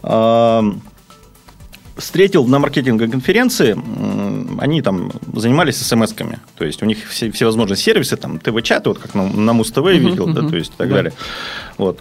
А, 0.04 0.64
Встретил 1.98 2.48
на 2.48 2.58
маркетинговой 2.58 3.12
конференции, 3.12 3.76
они 4.60 4.82
там 4.82 5.12
занимались 5.36 5.76
смс-ками. 5.78 6.40
То 6.58 6.66
есть 6.66 6.82
у 6.82 6.86
них 6.86 6.98
все, 7.10 7.30
всевозможные 7.32 7.78
сервисы, 7.78 8.16
там 8.16 8.40
ТВ-чаты, 8.40 8.90
вот 8.90 8.98
как 8.98 9.14
на, 9.14 9.28
на 9.28 9.54
Муз-ТВ 9.54 9.86
видел, 9.88 10.28
да, 10.34 10.42
то 10.48 10.56
есть 10.56 10.72
и 10.72 10.78
так 10.78 10.88
Да. 10.90 10.96
далее. 10.96 11.14
Вот. 11.78 12.00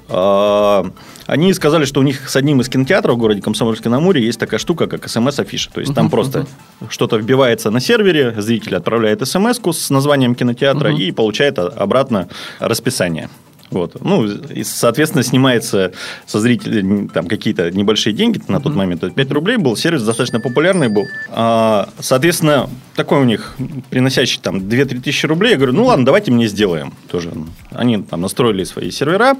Они 1.30 1.54
сказали, 1.54 1.84
что 1.84 2.00
у 2.00 2.02
них 2.02 2.28
с 2.28 2.34
одним 2.34 2.60
из 2.60 2.68
кинотеатров 2.68 3.14
в 3.14 3.18
городе 3.18 3.40
Комсомольске-на-Амуре 3.40 4.20
есть 4.20 4.40
такая 4.40 4.58
штука, 4.58 4.88
как 4.88 5.08
смс-афиша. 5.08 5.70
То 5.72 5.80
есть 5.80 5.94
там 5.94 6.10
просто 6.10 6.46
что-то 6.88 7.18
вбивается 7.18 7.70
на 7.70 7.78
сервере, 7.78 8.34
зритель 8.38 8.74
отправляет 8.74 9.26
смс 9.26 9.60
с 9.60 9.90
названием 9.90 10.34
кинотеатра 10.34 10.92
и 10.92 11.12
получает 11.12 11.60
обратно 11.60 12.28
расписание. 12.58 13.30
Вот. 13.70 14.02
Ну, 14.04 14.26
и, 14.26 14.64
соответственно, 14.64 15.22
снимается 15.22 15.92
со 16.26 16.40
зрителей 16.40 17.06
там 17.06 17.28
какие-то 17.28 17.70
небольшие 17.70 18.12
деньги. 18.12 18.42
На 18.48 18.58
тот 18.58 18.74
момент 18.74 19.04
это 19.04 19.14
5 19.14 19.30
рублей 19.30 19.56
был. 19.56 19.76
Сервис 19.76 20.02
достаточно 20.02 20.40
популярный 20.40 20.88
был. 20.88 21.04
А, 21.28 21.88
соответственно, 22.00 22.68
такой 23.00 23.18
у 23.20 23.24
них 23.24 23.54
приносящий 23.88 24.40
там 24.42 24.58
2-3 24.58 25.00
тысячи 25.00 25.24
рублей. 25.26 25.52
Я 25.52 25.56
говорю, 25.56 25.72
ну 25.72 25.84
ладно, 25.86 26.04
давайте 26.04 26.30
мне 26.32 26.46
сделаем. 26.48 26.92
Тоже. 27.10 27.32
Они 27.70 27.96
там 28.02 28.20
настроили 28.20 28.64
свои 28.64 28.90
сервера. 28.90 29.36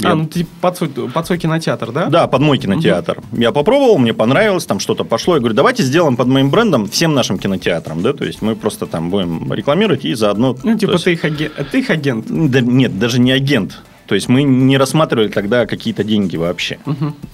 Я- 0.00 0.10
А, 0.10 0.14
ну 0.14 0.26
ты 0.26 0.46
под 0.60 0.76
свой, 0.76 0.90
под 0.90 1.26
свой 1.26 1.38
кинотеатр, 1.38 1.90
да? 1.92 2.06
да, 2.06 2.26
под 2.26 2.40
мой 2.42 2.58
кинотеатр. 2.58 3.22
Я 3.32 3.50
попробовал, 3.52 3.96
мне 3.98 4.12
понравилось, 4.12 4.66
там 4.66 4.78
что-то 4.78 5.04
пошло. 5.04 5.34
Я 5.34 5.40
говорю, 5.40 5.54
давайте 5.54 5.82
сделаем 5.82 6.16
под 6.16 6.28
моим 6.28 6.50
брендом 6.50 6.86
всем 6.88 7.14
нашим 7.14 7.38
кинотеатрам, 7.38 8.02
да, 8.02 8.12
то 8.12 8.24
есть 8.24 8.42
мы 8.42 8.54
просто 8.56 8.86
там 8.86 9.08
будем 9.10 9.50
рекламировать 9.52 10.04
и 10.04 10.14
заодно... 10.14 10.54
Ну, 10.62 10.76
типа 10.78 10.92
есть- 10.92 11.04
ты 11.04 11.12
их, 11.14 11.24
аген- 11.24 11.50
ты 11.72 11.78
их 11.80 11.90
агент. 11.90 12.26
Да, 12.28 12.60
нет, 12.60 12.98
даже 12.98 13.18
не 13.20 13.32
агент. 13.32 13.80
То 14.06 14.14
есть 14.14 14.28
мы 14.28 14.42
не 14.42 14.78
рассматривали 14.78 15.28
тогда 15.28 15.66
какие-то 15.66 16.04
деньги 16.04 16.36
вообще. 16.36 16.78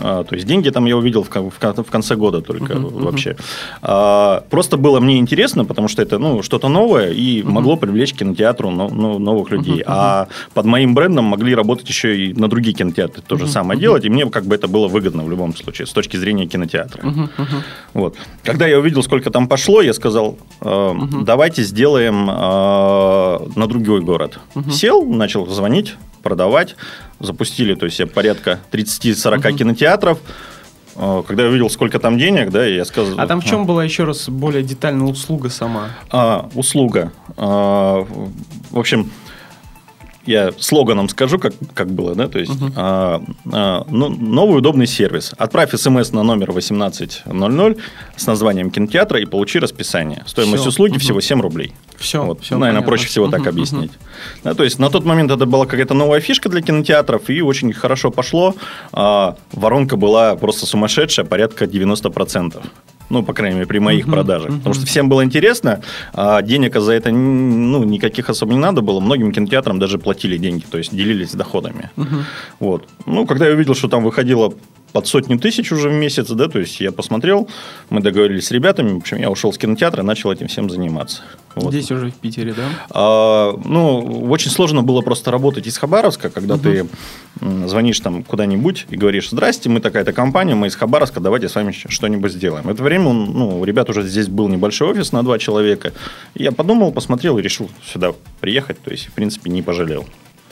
А, 0.01 0.25
то 0.25 0.35
есть 0.35 0.47
деньги 0.47 0.71
там 0.71 0.87
я 0.87 0.97
увидел 0.97 1.23
в, 1.23 1.31
в 1.31 1.53
в 1.83 1.91
конце 1.91 2.17
года 2.17 2.41
только 2.41 2.75
вообще. 2.77 3.37
А, 3.83 4.45
просто 4.51 4.77
было 4.77 5.01
мне 5.01 5.19
интересно, 5.19 5.65
потому 5.65 5.89
что 5.89 6.03
это 6.03 6.19
ну, 6.19 6.43
что-то 6.43 6.69
новое 6.69 7.11
и 7.11 7.43
могло 7.43 7.77
привлечь 7.77 8.13
к 8.15 8.17
кинотеатру 8.19 8.71
но- 8.71 8.89
ну, 8.89 9.19
новых 9.19 9.51
людей. 9.51 9.83
А 9.87 10.29
под 10.55 10.67
моим 10.67 10.95
брендом 10.95 11.25
могли 11.27 11.55
работать 11.55 11.89
еще 11.89 12.17
и 12.17 12.35
на 12.35 12.49
другие 12.49 12.75
кинотеатры 12.75 13.23
то 13.27 13.37
же 13.37 13.47
самое 13.47 13.79
делать. 13.81 14.05
И 14.05 14.11
мне 14.11 14.27
как 14.31 14.45
бы 14.45 14.55
это 14.55 14.69
было 14.69 14.89
выгодно 14.89 15.25
в 15.25 15.31
любом 15.31 15.55
случае 15.57 15.87
с 15.87 15.93
точки 15.93 16.17
зрения 16.17 16.47
кинотеатра. 16.47 17.03
Вот. 17.95 18.17
Когда 18.45 18.67
я 18.67 18.79
увидел, 18.79 19.03
сколько 19.03 19.31
там 19.31 19.49
пошло, 19.49 19.83
я 19.83 19.93
сказал, 19.93 20.39
э, 20.61 20.93
давайте 21.25 21.63
сделаем 21.63 22.29
э, 22.31 23.39
на 23.57 23.67
другой 23.67 24.01
город. 24.01 24.39
Сел, 24.71 25.05
начал 25.05 25.47
звонить, 25.47 25.95
продавать. 26.23 26.77
Запустили, 27.21 27.75
то 27.75 27.87
есть 27.87 28.01
порядка 28.13 28.61
30-40 28.71 29.53
кинотеатров. 29.57 30.19
Э, 30.97 31.23
Когда 31.27 31.45
я 31.45 31.49
увидел, 31.49 31.71
сколько 31.71 31.99
там 31.99 32.19
денег, 32.19 32.51
да, 32.51 32.67
я 32.67 32.85
сказал... 32.85 33.19
А 33.19 33.27
там 33.27 33.41
в 33.41 33.45
чем 33.45 33.67
была 33.67 33.85
еще 33.85 34.05
раз 34.05 34.29
более 34.29 34.63
детальная 34.63 35.07
услуга 35.07 35.49
сама? 35.51 35.91
А, 36.11 36.49
услуга. 36.55 37.13
А, 37.37 38.07
в 38.71 38.79
общем, 38.79 39.11
я 40.27 40.53
слоганом 40.59 41.09
скажу, 41.09 41.39
как, 41.39 41.53
как 41.75 41.91
было, 41.91 42.15
да, 42.15 42.29
то 42.29 42.39
есть 42.39 42.53
а, 42.77 43.23
а, 43.51 43.85
ну, 43.89 44.09
новый 44.09 44.59
удобный 44.59 44.87
сервис. 44.87 45.35
Отправь 45.37 45.73
смс 45.75 46.13
на 46.13 46.23
номер 46.23 46.51
1800 46.51 47.79
с 48.17 48.27
названием 48.27 48.71
кинотеатра 48.71 49.21
и 49.21 49.25
получи 49.25 49.59
расписание. 49.59 50.23
Стоимость 50.27 50.63
Всё. 50.63 50.69
услуги 50.69 50.93
Мгм. 50.93 51.01
всего 51.01 51.21
7 51.21 51.41
рублей. 51.41 51.75
Всё, 52.03 52.25
вот. 52.25 52.41
всё 52.43 52.59
Наверное, 52.59 52.81
понятно. 52.81 52.87
проще 52.89 53.07
всего 53.07 53.29
так 53.29 53.47
объяснить. 53.47 53.93
Да, 54.45 54.55
то 54.55 54.65
есть 54.65 54.79
на 54.79 54.91
тот 54.91 55.05
момент 55.05 55.31
это 55.31 55.47
была 55.47 55.67
какая-то 55.67 55.95
новая 55.95 56.21
фишка 56.21 56.49
для 56.49 56.61
кинотеатров, 56.61 57.31
и 57.31 57.41
очень 57.43 57.73
хорошо 57.73 58.11
пошло. 58.11 58.55
А, 58.93 59.37
воронка 59.53 59.97
была 59.97 60.35
просто 60.37 60.67
сумасшедшая, 60.67 61.25
порядка 61.25 61.65
90%. 61.65 62.61
Ну, 63.11 63.23
по 63.23 63.35
крайней 63.35 63.57
мере, 63.57 63.67
при 63.67 63.79
моих 63.79 64.07
продажах. 64.07 64.57
Потому 64.57 64.75
что 64.75 64.87
всем 64.87 65.09
было 65.09 65.23
интересно, 65.23 65.83
а 66.15 66.41
денег 66.41 66.75
за 66.81 66.93
это 66.93 67.11
ну, 67.11 67.85
никаких 67.85 68.31
особо 68.31 68.55
не 68.55 68.59
надо 68.59 68.81
было. 68.81 69.01
Многим 69.01 69.33
кинотеатрам 69.33 69.79
даже 69.79 69.99
платили 69.99 70.39
деньги, 70.39 70.65
то 70.71 70.79
есть 70.79 70.97
делились 70.97 71.33
доходами. 71.33 71.91
Вот. 72.59 72.89
Ну, 73.07 73.27
когда 73.27 73.47
я 73.49 73.53
увидел, 73.55 73.75
что 73.75 73.89
там 73.89 74.03
выходило 74.03 74.55
под 74.93 75.07
сотню 75.07 75.39
тысяч 75.39 75.73
уже 75.73 75.89
в 75.89 75.93
месяц, 75.93 76.29
да, 76.29 76.49
то 76.49 76.59
есть 76.59 76.81
я 76.81 76.93
посмотрел, 76.93 77.49
мы 77.91 78.01
договорились 78.01 78.47
с 78.47 78.51
ребятами, 78.51 78.93
в 78.93 78.99
общем, 78.99 79.19
я 79.19 79.31
ушел 79.31 79.53
с 79.53 79.59
кинотеатра 79.59 80.03
и 80.03 80.07
начал 80.07 80.31
этим 80.31 80.49
всем 80.49 80.71
заниматься. 80.71 81.23
Вот. 81.55 81.73
Здесь 81.73 81.91
уже 81.91 82.11
в 82.11 82.15
Питере, 82.15 82.55
да? 82.55 82.69
А, 82.91 83.55
ну, 83.65 84.27
очень 84.31 84.51
сложно 84.51 84.83
было 84.83 85.03
просто 85.03 85.31
работать 85.31 85.67
из 85.67 85.77
Хабаровска, 85.77 86.31
когда 86.31 86.57
ты 86.57 86.87
м, 87.41 87.69
звонишь 87.69 88.01
там 88.01 88.23
куда-нибудь 88.23 88.87
и 88.89 88.97
говоришь, 88.97 89.31
здрасте, 89.31 89.69
мы 89.69 89.81
такая-то 89.81 90.13
компания, 90.13 90.55
мы 90.55 90.69
из 90.69 90.77
Хабаровска, 90.77 91.21
давайте 91.21 91.49
с 91.49 91.55
вами 91.55 91.73
что-нибудь 91.73 92.33
сделаем. 92.33 92.65
В 92.65 92.71
это 92.71 92.83
время 92.83 93.09
он, 93.09 93.33
ну, 93.33 93.61
у 93.61 93.65
ребят 93.65 93.91
уже 93.91 94.03
здесь 94.03 94.29
был 94.29 94.49
небольшой 94.49 94.89
офис 94.89 95.13
на 95.13 95.23
два 95.23 95.39
человека. 95.39 95.93
Я 96.35 96.53
подумал, 96.53 96.93
посмотрел 96.93 97.39
и 97.39 97.43
решил 97.43 97.71
сюда 97.85 98.13
приехать, 98.41 98.81
то 98.83 98.91
есть, 98.91 99.07
в 99.09 99.13
принципе, 99.13 99.51
не 99.51 99.63
пожалел. 99.63 100.07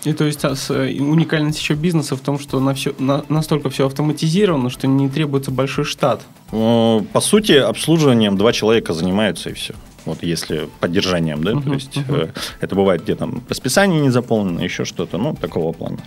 И 0.05 0.13
то 0.15 0.25
есть 0.25 0.45
а, 0.45 0.55
э, 0.71 0.99
уникальность 1.01 1.59
еще 1.61 1.75
бизнеса 1.75 2.17
в 2.17 2.21
том, 2.21 2.39
что 2.39 2.59
на 2.61 2.73
все, 2.75 2.95
на- 2.99 3.25
настолько 3.29 3.69
все 3.69 3.87
автоматизировано, 3.87 4.71
что 4.71 4.87
не 4.87 5.09
требуется 5.09 5.51
большой 5.51 5.85
штат. 5.85 6.23
По 6.51 7.21
сути, 7.21 7.53
обслуживанием 7.53 8.37
два 8.37 8.53
человека 8.53 8.93
занимаются 8.95 9.51
и 9.51 9.53
все. 9.53 9.75
Вот 10.07 10.23
если 10.23 10.69
поддержанием, 10.81 11.45
да, 11.45 11.51
то 11.53 11.57
Мгм, 11.59 11.73
есть 11.75 11.99
э, 12.09 12.29
это 12.61 12.75
бывает 12.75 13.03
где 13.03 13.15
там 13.15 13.43
расписание 13.49 14.01
не 14.01 14.09
заполнено, 14.11 14.61
еще 14.61 14.87
что-то, 14.87 15.19
ну, 15.19 15.35
такого 15.35 15.73
плана. 15.73 15.99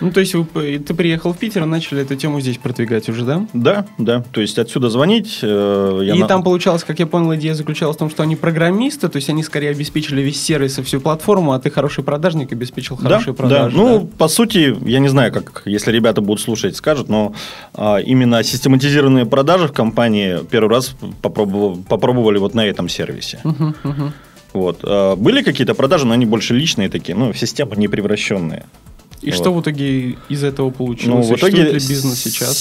Ну, 0.00 0.10
то 0.12 0.20
есть 0.20 0.34
вы 0.34 0.78
ты 0.78 0.94
приехал 0.94 1.32
в 1.32 1.38
Питер 1.38 1.62
и 1.62 1.66
начали 1.66 2.02
эту 2.02 2.14
тему 2.16 2.40
здесь 2.40 2.56
продвигать 2.58 3.08
уже, 3.08 3.24
да? 3.24 3.46
Да, 3.52 3.86
да, 3.98 4.22
то 4.32 4.40
есть 4.40 4.58
отсюда 4.58 4.90
звонить. 4.90 5.38
э, 5.42 6.00
я 6.04 6.14
и 6.14 6.18
на- 6.20 6.26
там 6.28 6.42
получалось, 6.42 6.84
как 6.84 6.98
я 7.00 7.06
понял, 7.06 7.34
идея 7.34 7.54
заключалась 7.54 7.96
в 7.96 7.98
том, 7.98 8.08
что 8.10 8.22
они 8.22 8.36
программисты, 8.36 9.08
то 9.08 9.16
есть 9.16 9.28
они 9.28 9.42
скорее 9.42 9.70
обеспечили 9.70 10.20
весь 10.22 10.40
сервис 10.42 10.78
и 10.78 10.82
всю 10.82 11.00
платформу, 11.00 11.52
а 11.52 11.58
ты 11.58 11.70
хороший 11.70 12.04
продажник 12.04 12.52
обеспечил 12.52 12.96
Да, 12.96 13.02
хорошие 13.08 13.32
да. 13.34 13.36
продажи. 13.36 13.76
Ну, 13.76 14.06
по 14.06 14.28
сути, 14.28 14.76
я 14.88 14.98
не 15.00 15.08
знаю, 15.08 15.32
как, 15.32 15.62
если 15.64 15.90
ребята 15.92 16.20
будут 16.20 16.40
слушать, 16.40 16.76
скажут, 16.76 17.08
но 17.08 17.32
а, 17.74 17.98
именно 17.98 18.42
систематизированные 18.44 19.26
продажи 19.26 19.66
в 19.68 19.72
компании 19.72 20.38
первый 20.50 20.70
раз 20.70 20.94
попробовали, 21.22 21.82
попробовали 21.88 22.38
вот 22.38 22.54
на 22.54 22.64
этом 22.66 22.88
сервисе. 22.88 23.40
Мгм, 23.44 23.74
мгм. 23.82 24.12
Вот. 24.52 24.78
А, 24.82 25.16
Были 25.16 25.42
какие-то 25.42 25.74
продажи, 25.74 26.06
но 26.06 26.14
они 26.14 26.24
больше 26.26 26.54
личные 26.54 26.88
такие, 26.88 27.16
ну, 27.16 27.32
в 27.32 27.38
систему 27.38 27.74
не 27.74 27.88
превращенные. 27.88 28.64
И 29.28 29.30
Вот. 29.30 29.36
что 29.36 29.52
в 29.52 29.60
итоге 29.60 30.16
из 30.30 30.42
этого 30.42 30.70
получилось? 30.70 31.28
Ну, 31.28 31.34
в 31.34 31.38
итоге 31.38 31.70
бизнес 31.72 32.18
сейчас? 32.18 32.56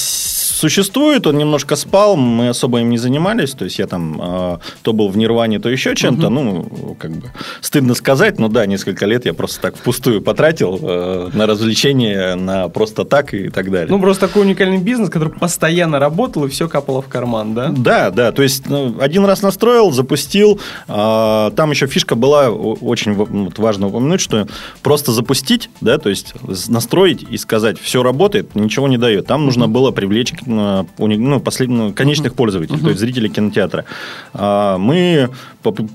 Существует, 0.57 1.27
он 1.27 1.37
немножко 1.37 1.75
спал, 1.75 2.15
мы 2.15 2.49
особо 2.49 2.79
им 2.79 2.89
не 2.89 2.97
занимались, 2.97 3.51
то 3.51 3.63
есть 3.63 3.77
я 3.77 3.85
там 3.85 4.19
э, 4.19 4.57
то 4.81 4.91
был 4.91 5.09
в 5.09 5.15
Нирване, 5.15 5.59
то 5.59 5.69
еще 5.69 5.95
чем-то, 5.95 6.29
ну, 6.29 6.95
как 6.99 7.11
бы 7.11 7.31
стыдно 7.61 7.93
сказать, 7.93 8.39
но 8.39 8.47
да, 8.47 8.65
несколько 8.65 9.05
лет 9.05 9.27
я 9.27 9.35
просто 9.35 9.61
так 9.61 9.75
впустую 9.75 10.19
потратил 10.19 10.79
э, 10.81 11.29
на 11.31 11.45
развлечения, 11.45 12.33
на 12.33 12.69
просто 12.69 13.05
так 13.05 13.35
и 13.35 13.49
так 13.49 13.69
далее. 13.69 13.89
Ну, 13.91 13.99
просто 13.99 14.27
такой 14.27 14.45
уникальный 14.45 14.79
бизнес, 14.79 15.11
который 15.11 15.31
постоянно 15.31 15.99
работал, 15.99 16.45
и 16.45 16.49
все 16.49 16.67
капало 16.67 17.03
в 17.03 17.07
карман, 17.07 17.53
да? 17.53 17.67
Да, 17.69 18.09
да, 18.09 18.31
то 18.31 18.41
есть 18.41 18.67
ну, 18.67 18.95
один 18.99 19.25
раз 19.25 19.43
настроил, 19.43 19.91
запустил, 19.91 20.59
а, 20.87 21.51
там 21.51 21.69
еще 21.69 21.85
фишка 21.85 22.15
была, 22.15 22.49
очень 22.49 23.13
вот 23.13 23.59
важно 23.59 23.89
упомянуть, 23.89 24.21
что 24.21 24.47
просто 24.81 25.11
запустить, 25.11 25.69
да, 25.81 25.99
то 25.99 26.09
есть 26.09 26.33
настроить 26.67 27.21
и 27.29 27.37
сказать, 27.37 27.79
все 27.79 28.01
работает, 28.01 28.55
ничего 28.55 28.87
не 28.87 28.97
дает. 28.97 29.27
Там 29.27 29.45
нужно 29.45 29.67
было 29.67 29.91
привлечь 29.91 30.33
э, 30.33 30.46
ну, 30.47 31.39
послед- 31.39 31.67
ну, 31.67 31.93
конечных 31.93 32.33
пользователей, 32.33 32.79
то 32.79 32.89
есть 32.89 32.99
зрителей 32.99 33.29
кинотеатра. 33.29 33.85
А, 34.33 34.77
Мы 34.77 35.29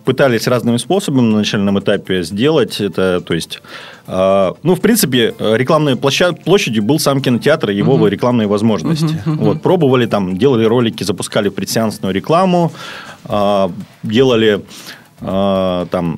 пытались 0.05 0.47
разными 0.49 0.77
способами 0.77 1.31
на 1.31 1.37
начальном 1.39 1.79
этапе 1.79 2.23
сделать 2.23 2.81
это, 2.81 3.21
то 3.21 3.35
есть, 3.35 3.63
а, 4.07 4.55
ну, 4.63 4.75
в 4.75 4.81
принципе, 4.81 5.35
рекламной 5.39 5.95
площа- 5.95 6.35
площадью 6.45 6.83
был 6.83 6.99
сам 6.99 7.21
кинотеатр 7.23 7.71
и 7.71 7.77
его 7.77 8.07
рекламные 8.09 8.47
возможности. 8.49 9.23
Вот, 9.27 9.63
пробовали 9.63 10.07
там, 10.07 10.37
делали 10.37 10.65
ролики, 10.65 11.05
запускали 11.05 11.49
предсеансную 11.49 12.13
рекламу, 12.15 12.73
а, 13.25 13.71
делали 14.03 14.61
там 15.23 16.17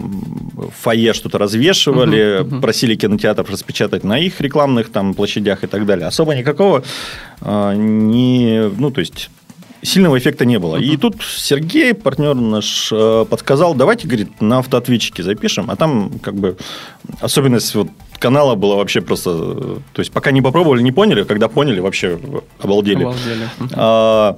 в 0.55 0.71
фойе 0.71 1.13
что-то 1.13 1.39
развешивали, 1.39 2.47
просили 2.61 2.95
кинотеатров 2.95 3.51
распечатать 3.51 4.05
на 4.05 4.19
их 4.19 4.41
рекламных 4.41 4.91
там 4.91 5.15
площадях 5.15 5.65
и 5.65 5.67
так 5.67 5.87
далее. 5.87 6.07
Особо 6.07 6.35
никакого 6.35 6.83
а, 7.41 7.75
не, 7.75 8.71
ну 8.79 8.91
то 8.91 9.01
есть 9.01 9.31
сильного 9.83 10.19
эффекта 10.19 10.45
не 10.45 10.59
было. 10.59 10.77
И 10.77 10.97
тут 10.97 11.17
Сергей, 11.23 11.95
партнер 11.95 12.35
наш, 12.35 12.91
э, 12.91 13.27
подсказал, 13.29 13.75
давайте, 13.75 14.09
говорит, 14.09 14.41
на 14.41 14.59
автоответчике 14.59 15.23
запишем, 15.23 15.71
а 15.71 15.77
там 15.77 16.13
как 16.23 16.35
бы 16.35 16.57
особенность 17.21 17.75
вот 17.75 17.89
канала 18.19 18.55
была 18.55 18.77
вообще 18.77 19.01
просто, 19.01 19.31
то 19.93 19.99
есть 19.99 20.11
пока 20.11 20.31
не 20.31 20.41
попробовали, 20.41 20.83
не 20.83 20.93
поняли, 20.93 21.23
а 21.23 21.25
когда 21.25 21.49
поняли, 21.49 21.81
вообще 21.81 22.19
обалдели. 22.59 23.03
Обалдели. 23.03 23.49
А, 23.73 24.37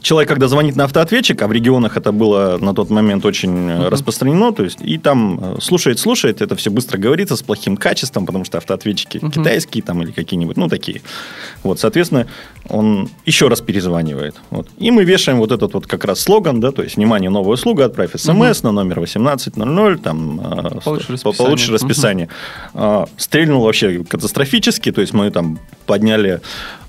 Человек, 0.00 0.28
когда 0.28 0.48
звонит 0.48 0.76
на 0.76 0.84
автоответчик, 0.84 1.40
а 1.42 1.48
в 1.48 1.52
регионах 1.52 1.96
это 1.96 2.12
было 2.12 2.58
на 2.58 2.74
тот 2.74 2.90
момент 2.90 3.24
очень 3.24 3.70
э, 3.70 3.88
распространено, 3.88 4.52
то 4.52 4.64
есть 4.64 4.78
и 4.80 4.98
там 4.98 5.38
э, 5.40 5.60
слушает, 5.60 5.98
слушает, 5.98 6.42
это 6.42 6.56
все 6.56 6.70
быстро 6.70 6.98
говорится 6.98 7.36
с 7.36 7.42
плохим 7.42 7.76
качеством, 7.76 8.26
потому 8.26 8.44
что 8.44 8.58
автоответчики 8.58 9.18
китайские 9.18 9.82
там 9.82 10.02
или 10.02 10.10
какие-нибудь, 10.10 10.56
ну 10.56 10.68
такие. 10.68 11.02
Вот, 11.62 11.80
соответственно, 11.80 12.26
он 12.68 13.08
еще 13.24 13.48
раз 13.48 13.60
перезванивает. 13.60 14.36
Вот. 14.50 14.68
И 14.78 14.90
мы 14.90 15.04
вешаем 15.04 15.38
вот 15.38 15.52
этот 15.52 15.72
вот 15.74 15.86
как 15.86 16.04
раз 16.04 16.20
слоган, 16.20 16.60
да, 16.60 16.70
то 16.70 16.82
есть 16.82 16.96
внимание, 16.96 17.30
новая 17.30 17.54
услуга, 17.54 17.86
отправь 17.86 18.10
смс 18.14 18.62
на 18.62 18.72
номер 18.72 18.98
1800, 18.98 20.02
там 20.02 20.40
э, 20.40 20.80
Получишь 20.84 21.08
расписание. 21.08 21.46
получишь 21.46 21.68
расписание. 21.70 22.28
А, 22.74 23.06
Стрельнул 23.16 23.62
вообще 23.64 24.04
катастрофически, 24.04 24.92
то 24.92 25.00
есть 25.00 25.12
мы 25.12 25.30
там 25.30 25.58
подняли 25.86 26.40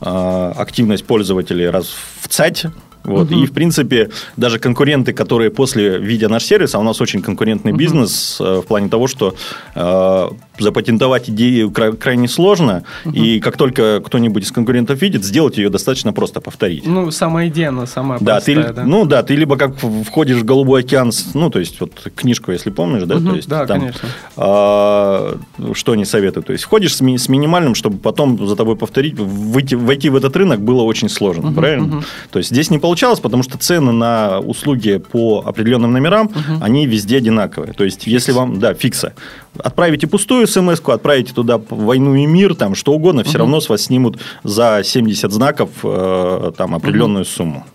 а, 0.02 0.54
активность 0.58 1.06
пользователей 1.06 1.70
раз 1.70 1.88
в 2.22 2.28
цать. 2.28 2.59
Вот. 3.04 3.32
И, 3.32 3.46
в 3.46 3.54
принципе, 3.54 4.10
даже 4.38 4.60
конкуренты, 4.60 5.14
которые 5.14 5.50
после, 5.50 5.98
видя 5.98 6.30
наш 6.30 6.44
сервис, 6.44 6.76
а 6.76 6.80
у 6.80 6.84
нас 6.84 7.02
очень 7.02 7.22
конкурентный 7.22 7.72
бизнес 7.72 8.38
э, 8.40 8.62
в 8.62 8.68
плане 8.68 8.90
того, 8.90 9.08
что 9.08 9.36
э, 9.76 10.30
запатентовать 10.60 11.30
идею 11.30 11.72
кра- 11.72 11.92
крайне 11.94 12.28
сложно, 12.28 12.84
и 13.12 13.40
как 13.40 13.58
только 13.58 14.02
кто-нибудь 14.06 14.44
из 14.44 14.52
конкурентов 14.52 15.02
видит, 15.02 15.24
сделать 15.24 15.58
ее 15.58 15.70
достаточно 15.70 16.14
просто 16.14 16.42
повторить. 16.42 16.86
Ну, 16.86 17.12
сама 17.12 17.48
идея, 17.48 17.70
она 17.70 17.86
самая 17.86 18.20
Да, 18.20 18.40
ты, 18.40 18.54
простая, 18.54 18.74
да? 18.74 18.84
ну 18.86 19.06
да, 19.06 19.24
ты 19.24 19.36
либо 19.36 19.58
как 19.58 19.76
входишь 20.06 20.38
в 20.38 20.46
голубой 20.46 20.82
океан, 20.82 21.12
ну 21.34 21.50
то 21.50 21.60
есть 21.60 21.80
вот 21.80 21.92
книжку, 22.16 22.52
если 22.52 22.70
помнишь, 22.70 23.04
да, 23.04 23.16
Мгм, 23.16 23.30
то 23.30 23.36
есть 23.36 23.48
да, 23.48 23.66
там, 23.66 23.80
конечно. 23.82 24.10
а, 24.38 25.38
что 25.74 25.92
они 25.94 26.06
советуют, 26.06 26.48
то 26.48 26.54
есть 26.54 26.64
входишь 26.64 26.96
с, 26.96 27.02
ми- 27.02 27.18
с 27.18 27.30
минимальным, 27.30 27.76
чтобы 27.76 27.98
потом 27.98 28.48
за 28.48 28.56
тобой 28.56 28.76
повторить, 28.76 29.16
выйти, 29.18 29.76
войти 29.76 30.10
в 30.10 30.16
этот 30.16 30.36
рынок 30.36 30.62
было 30.62 30.82
очень 30.84 31.10
сложно, 31.10 31.52
правильно? 31.52 32.04
То 32.32 32.40
есть 32.40 32.50
здесь 32.50 32.70
не 32.70 32.80
получалось, 32.80 33.20
потому 33.20 33.44
что 33.44 33.58
цены 33.58 33.92
на 33.92 34.40
услуги 34.40 35.02
по 35.12 35.44
определенным 35.46 35.92
номерам, 35.92 36.30
они 36.62 36.86
везде 36.86 37.18
одинаковые. 37.18 37.74
То 37.74 37.84
есть 37.84 38.08
если 38.08 38.32
вам, 38.32 38.60
да, 38.60 38.74
фикса, 38.74 39.14
отправите 39.58 40.08
пустую 40.08 40.48
смс 40.48 40.82
отправите 40.86 41.34
туда 41.34 41.60
войну 41.70 42.16
и 42.16 42.26
мир, 42.26 42.56
там 42.56 42.76
что 42.76 42.94
угодно, 42.94 43.24
все 43.24 43.38
равно 43.38 43.60
с 43.60 43.70
вас 43.70 43.84
снимут 43.84 44.20
за 44.44 44.82
70 44.84 45.32
знаков 45.32 45.70
э, 45.84 46.52
там 46.58 46.76
определенную 46.76 47.26
сумму 47.26 47.66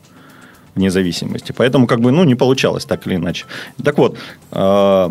вне 0.75 0.91
зависимости. 0.91 1.53
Поэтому 1.57 1.87
как 1.87 2.01
бы, 2.01 2.11
ну, 2.11 2.25
не 2.25 2.35
получалось 2.35 2.85
так 2.85 3.07
или 3.07 3.17
иначе. 3.17 3.47
Так 3.83 3.99
вот, 3.99 4.19
э, 4.51 5.11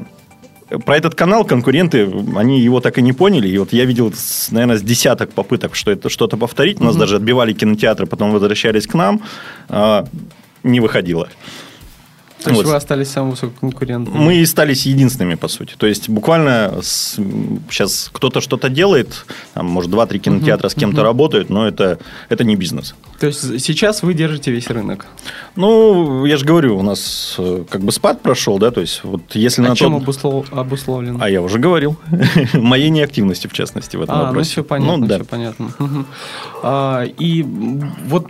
про 0.86 0.98
этот 0.98 1.16
канал 1.16 1.46
конкуренты, 1.46 2.10
они 2.36 2.60
его 2.60 2.80
так 2.80 2.98
и 2.98 3.02
не 3.02 3.14
поняли. 3.14 3.48
И 3.48 3.58
вот 3.58 3.74
я 3.74 3.86
видел, 3.86 4.12
наверное, 4.52 4.78
с 4.78 4.82
десяток 4.82 5.32
попыток, 5.32 5.76
что 5.76 5.92
это 5.92 6.10
что-то 6.10 6.38
повторить. 6.38 6.82
У 6.82 6.84
нас 6.84 6.96
даже 6.96 7.16
отбивали 7.18 7.54
кинотеатры, 7.54 8.06
потом 8.06 8.32
возвращались 8.32 8.88
к 8.88 8.94
нам. 8.94 9.22
э, 9.70 10.06
не 10.64 10.80
выходило. 10.80 11.28
То 12.44 12.50
есть 12.50 12.64
Вот. 12.64 12.70
вы 12.70 12.76
остались 12.76 13.10
самым 13.10 13.32
высоким 13.32 13.56
конкурентом. 13.60 14.14
Мы 14.16 14.36
и 14.36 14.46
стались 14.46 14.86
единственными, 14.86 15.36
по 15.36 15.48
сути. 15.48 15.74
То 15.78 15.88
есть, 15.88 16.10
буквально 16.10 16.80
сейчас 16.82 18.10
кто-то 18.12 18.42
что-то 18.42 18.70
делает, 18.70 19.26
там, 19.54 19.66
может, 19.68 19.90
два-три 19.92 20.20
кинотеатра 20.20 20.70
с 20.70 20.76
кем-то 20.76 21.04
работают, 21.04 21.50
но 21.50 21.68
это, 21.68 22.00
это 22.30 22.44
не 22.44 22.56
бизнес. 22.56 22.96
То 23.20 23.28
есть 23.28 23.62
сейчас 23.62 24.04
вы 24.04 24.14
держите 24.14 24.52
весь 24.52 24.68
рынок. 24.68 25.06
Ну, 25.56 26.26
я 26.26 26.38
же 26.38 26.46
говорю, 26.46 26.78
у 26.78 26.82
нас 26.84 27.36
э, 27.38 27.64
как 27.70 27.82
бы 27.82 27.92
спад 27.92 28.22
прошел, 28.22 28.58
да, 28.58 28.72
то 28.72 28.82
есть, 28.82 29.02
вот 29.04 29.22
если 29.36 29.64
А 29.64 29.70
на 29.70 29.76
чем 29.76 29.94
тот- 29.94 30.04
обуслов- 30.04 30.52
обусловлено? 30.52 31.20
А 31.22 31.30
я 31.30 31.42
уже 31.42 31.60
говорил. 31.60 31.96
Моей 32.54 32.90
неактивности, 32.90 33.48
в 33.48 33.54
частности, 33.54 33.96
в 33.96 34.02
этом 34.02 34.16
А, 34.16 34.20
ну 34.20 34.26
вопросе. 34.26 34.52
все 34.52 34.64
понятно, 34.64 34.98
Ну, 34.98 35.06
да. 35.08 35.16
все 35.16 35.26
понятно. 35.26 35.70
А, 36.64 37.04
и 37.04 37.44
вот 37.44 38.28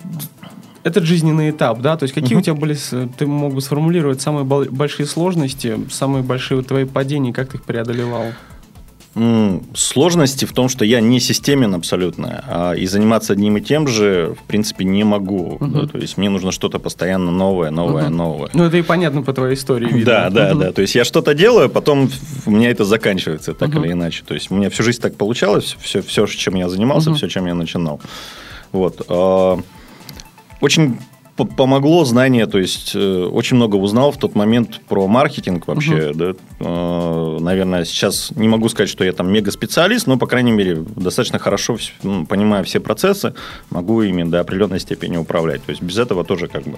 этот 0.84 1.04
жизненный 1.06 1.50
этап, 1.52 1.80
да, 1.82 1.96
то 1.98 2.04
есть 2.04 2.14
какие 2.14 2.38
у 2.38 2.42
тебя 2.42 2.56
были, 2.56 2.76
ты 3.18 3.26
мог 3.26 3.54
бы 3.54 3.62
сформулировать 3.62 4.22
самые 4.22 4.44
бол- 4.44 4.66
большие 4.70 5.06
сложности, 5.06 5.80
самые 5.90 6.24
большие 6.24 6.62
твои 6.64 6.86
падения, 6.86 7.32
как 7.34 7.50
ты 7.50 7.58
их 7.58 7.64
преодолевал? 7.64 8.26
Сложности 9.76 10.46
в 10.46 10.54
том, 10.54 10.70
что 10.70 10.86
я 10.86 11.00
не 11.00 11.20
системен 11.20 11.76
абсолютно, 11.76 12.44
а 12.48 12.74
и 12.74 12.88
заниматься 12.88 13.34
одним 13.34 13.58
и 13.58 13.62
тем 13.62 13.88
же, 13.88 14.36
в 14.42 14.44
принципе, 14.48 14.86
не 14.86 15.04
могу. 15.04 15.58
да, 15.62 15.86
то 15.86 16.00
есть 16.00 16.18
мне 16.18 16.30
нужно 16.32 16.52
что-то 16.52 16.80
постоянно 16.80 17.30
новое, 17.30 17.70
новое, 17.70 18.10
новое. 18.10 18.50
Ну, 18.54 18.64
это 18.64 18.78
и 18.78 18.82
понятно 18.82 19.22
по 19.22 19.32
твоей 19.32 19.54
истории 19.54 19.86
видно. 19.86 20.06
Да, 20.06 20.30
да, 20.32 20.50
Мгм. 20.50 20.60
да. 20.60 20.72
То 20.72 20.82
есть 20.82 20.96
я 20.96 21.04
что-то 21.06 21.36
делаю, 21.36 21.70
потом 21.70 22.10
у 22.48 22.52
меня 22.52 22.72
это 22.72 22.86
заканчивается 22.86 23.54
так 23.54 23.76
или 23.76 23.92
иначе. 23.92 24.24
То 24.28 24.34
есть 24.34 24.50
у 24.50 24.56
меня 24.56 24.72
всю 24.72 24.82
жизнь 24.82 25.00
так 25.00 25.16
получалось, 25.16 25.78
все, 25.80 26.02
все 26.02 26.26
чем 26.26 26.56
я 26.56 26.68
занимался, 26.68 27.14
все, 27.14 27.28
чем 27.28 27.46
я 27.46 27.54
начинал. 27.54 28.02
Вот. 28.72 29.06
Очень 30.64 30.98
по- 31.36 31.44
помогло 31.44 32.06
знание, 32.06 32.46
то 32.46 32.58
есть 32.58 32.94
э, 32.96 33.24
очень 33.26 33.58
много 33.58 33.76
узнал 33.76 34.14
в 34.14 34.18
тот 34.18 34.34
момент 34.34 34.80
про 34.88 35.08
маркетинг 35.08 35.68
вообще. 35.68 36.14
да. 36.14 36.36
Э, 36.62 37.38
Наверное, 37.42 37.84
сейчас 37.84 38.32
не 38.36 38.48
могу 38.48 38.70
сказать, 38.70 38.88
что 38.90 39.04
я 39.04 39.12
там 39.12 39.30
мега 39.30 39.52
специалист, 39.52 40.08
но, 40.08 40.18
по 40.18 40.26
крайней 40.26 40.54
мере, 40.54 40.78
достаточно 40.96 41.38
хорошо 41.38 41.78
ну, 42.04 42.26
понимаю 42.26 42.64
все 42.64 42.80
процессы, 42.80 43.34
могу 43.72 44.04
ими 44.04 44.24
до 44.24 44.40
определенной 44.40 44.80
степени 44.80 45.18
управлять. 45.18 45.62
То 45.66 45.72
есть 45.72 45.82
без 45.82 45.98
этого 45.98 46.24
тоже 46.24 46.48
как 46.48 46.64
бы 46.64 46.78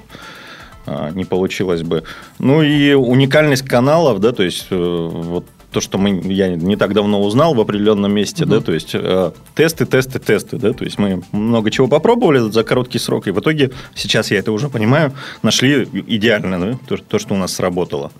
а, 0.88 1.12
не 1.12 1.26
получилось 1.26 1.84
бы. 1.84 2.04
Ну 2.40 2.64
и 2.64 2.94
уникальность 2.94 3.68
каналов, 3.68 4.20
да, 4.20 4.32
то 4.32 4.42
есть 4.42 4.66
э, 4.72 4.76
вот 4.76 5.46
то, 5.76 5.82
что 5.82 5.98
мы, 5.98 6.22
я 6.32 6.56
не 6.56 6.78
так 6.78 6.94
давно 6.94 7.22
узнал 7.22 7.54
в 7.54 7.60
определенном 7.60 8.14
месте, 8.14 8.46
да, 8.46 8.62
то 8.62 8.72
есть 8.72 8.92
э, 8.96 9.32
тесты, 9.56 9.86
тесты, 9.86 10.20
тесты, 10.20 10.58
да, 10.58 10.72
то 10.72 10.86
есть 10.86 10.98
мы 10.98 11.22
много 11.34 11.70
чего 11.70 11.90
попробовали 11.90 12.50
за 12.50 12.64
короткий 12.64 12.98
срок, 12.98 13.28
и 13.28 13.32
в 13.32 13.40
итоге, 13.42 13.72
сейчас 13.94 14.32
я 14.32 14.40
это 14.40 14.54
уже 14.54 14.70
понимаю, 14.70 15.12
нашли 15.44 15.84
идеально 15.84 16.60
да, 16.62 16.80
то, 16.88 16.96
то, 16.96 17.20
что 17.20 17.34
у 17.34 17.38
нас 17.38 17.54
сработало. 17.54 18.14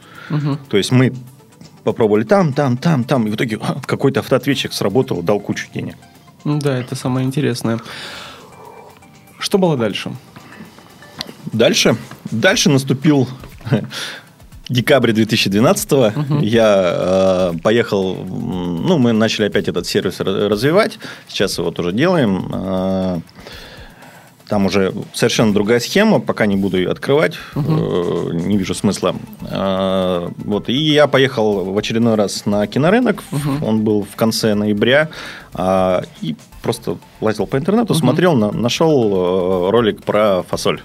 То 0.68 0.76
есть 0.76 0.92
мы 0.92 1.14
попробовали 1.86 2.26
там, 2.26 2.52
там, 2.52 2.76
там, 2.76 3.06
там, 3.06 3.26
и 3.26 3.30
в 3.32 3.36
итоге 3.36 3.58
а, 3.62 3.80
какой-то 3.86 4.20
автоответчик 4.20 4.74
сработал, 4.74 5.22
дал 5.22 5.40
кучу 5.40 5.68
денег. 5.74 5.96
Да, 6.44 6.78
это 6.78 6.96
самое 6.96 7.26
интересное. 7.26 7.80
Что 9.40 9.58
было 9.58 9.78
дальше? 9.78 10.12
Дальше, 11.54 11.96
дальше 12.32 12.70
наступил 12.70 13.30
декабре 14.70 15.14
2012 15.14 15.92
Мгм. 16.16 16.40
я 16.42 17.52
э, 17.56 17.58
поехал, 17.62 18.16
ну, 18.16 18.98
мы 18.98 19.12
начали 19.14 19.46
опять 19.48 19.68
этот 19.68 19.86
сервис 19.86 20.20
ра- 20.20 20.48
развивать, 20.48 21.00
сейчас 21.28 21.58
его 21.58 21.72
тоже 21.72 21.92
делаем. 21.92 22.50
Э, 22.54 23.20
там 24.48 24.66
уже 24.68 24.94
совершенно 25.14 25.54
другая 25.54 25.80
схема, 25.80 26.20
пока 26.20 26.46
не 26.46 26.56
буду 26.56 26.78
ее 26.78 26.92
открывать, 26.92 27.34
э, 27.56 27.60
не 28.34 28.58
вижу 28.58 28.74
смысла. 28.76 29.16
Э, 29.50 30.30
вот, 30.38 30.70
и 30.70 30.74
я 30.74 31.08
поехал 31.08 31.66
в 31.66 31.78
очередной 31.78 32.16
раз 32.16 32.46
на 32.46 32.68
кинорынок, 32.68 33.24
он 33.62 33.82
был 33.82 34.04
в 34.04 34.16
конце 34.16 34.54
ноября, 34.54 35.10
а, 35.54 36.04
и 36.22 36.36
просто 36.62 36.98
лазил 37.22 37.48
по 37.48 37.58
интернету, 37.58 37.94
смотрел, 37.94 38.34
на- 38.36 38.52
нашел 38.52 39.68
э, 39.68 39.70
ролик 39.72 40.04
про 40.04 40.44
фасоль. 40.44 40.82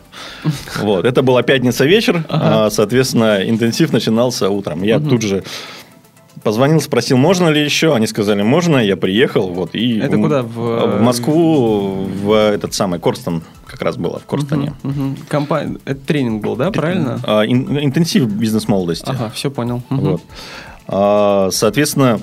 Вот, 0.80 1.04
это 1.04 1.22
была 1.22 1.42
пятница 1.42 1.84
вечер, 1.86 2.24
а, 2.28 2.70
соответственно, 2.70 3.40
интенсив 3.48 3.92
начинался 3.92 4.48
утром. 4.50 4.82
Я 4.84 5.00
тут 5.00 5.22
же 5.22 5.42
позвонил, 6.42 6.80
спросил, 6.80 7.16
можно 7.16 7.48
ли 7.48 7.62
еще. 7.64 7.94
Они 7.94 8.06
сказали, 8.06 8.42
можно. 8.42 8.76
Я 8.78 8.96
приехал, 8.96 9.48
вот 9.50 9.74
и 9.74 9.98
Это 9.98 10.16
куда? 10.16 10.42
В- 10.42 10.98
в 10.98 11.00
Москву, 11.02 12.04
в 12.04 12.32
этот 12.32 12.74
самый 12.74 12.98
Корстон, 12.98 13.42
как 13.66 13.82
раз 13.82 13.96
было 13.96 14.18
в 14.18 14.26
Корстоне. 14.26 14.72
Мгм. 14.82 15.16
Компания... 15.28 15.78
Это 15.84 16.00
тренинг 16.00 16.42
был, 16.42 16.56
да, 16.56 16.70
правильно? 16.70 17.20
А, 17.24 17.42
ин- 17.44 17.78
интенсив 17.84 18.26
бизнес 18.26 18.68
молодости. 18.68 19.08
Ага, 19.08 19.30
все 19.34 19.50
понял. 19.50 19.82
Мгм. 19.90 20.10
Вот. 20.12 20.22
А, 20.88 21.48
Соответственно, 21.52 22.20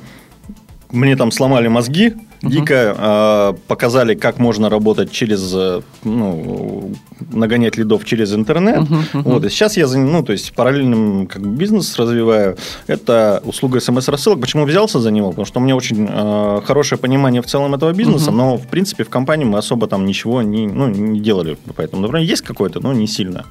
мне 0.92 1.16
там 1.16 1.32
сломали 1.32 1.68
мозги, 1.68 2.14
дико 2.42 2.96
а, 2.98 3.56
показали, 3.68 4.16
как 4.16 4.40
можно 4.40 4.70
работать 4.70 5.12
через, 5.12 5.52
э, 5.54 5.82
ну, 6.04 6.92
нагонять 7.32 7.78
лидов 7.78 8.06
через 8.06 8.34
интернет. 8.34 8.88
Вот, 9.14 9.46
и 9.46 9.50
сейчас 9.50 9.78
я, 9.78 9.88
ну, 9.88 10.24
то 10.24 10.32
есть 10.32 10.54
параллельным 10.54 11.28
как 11.28 11.42
бы, 11.42 11.50
бизнес 11.50 11.98
развиваю. 11.98 12.58
Это 12.88 13.42
услуга 13.46 13.80
смс-рассылок. 13.80 14.40
Почему 14.40 14.66
взялся 14.66 15.00
за 15.00 15.12
него? 15.12 15.30
Потому 15.30 15.46
что 15.46 15.60
у 15.60 15.64
меня 15.64 15.76
очень 15.76 16.08
э, 16.10 16.62
хорошее 16.66 17.00
понимание 17.00 17.42
в 17.42 17.46
целом 17.46 17.74
этого 17.74 17.94
бизнеса, 17.94 18.32
но, 18.32 18.58
в 18.58 18.68
принципе, 18.68 19.04
в 19.04 19.10
компании 19.10 19.46
мы 19.46 19.58
особо 19.58 19.88
там 19.88 20.06
ничего 20.06 20.42
не, 20.42 20.68
ну, 20.68 20.88
не 20.88 21.20
делали. 21.20 21.58
Поэтому, 21.76 22.02
например, 22.02 22.26
есть 22.26 22.44
какое-то, 22.44 22.80
но 22.80 22.94
не 22.94 23.08
сильно. 23.08 23.46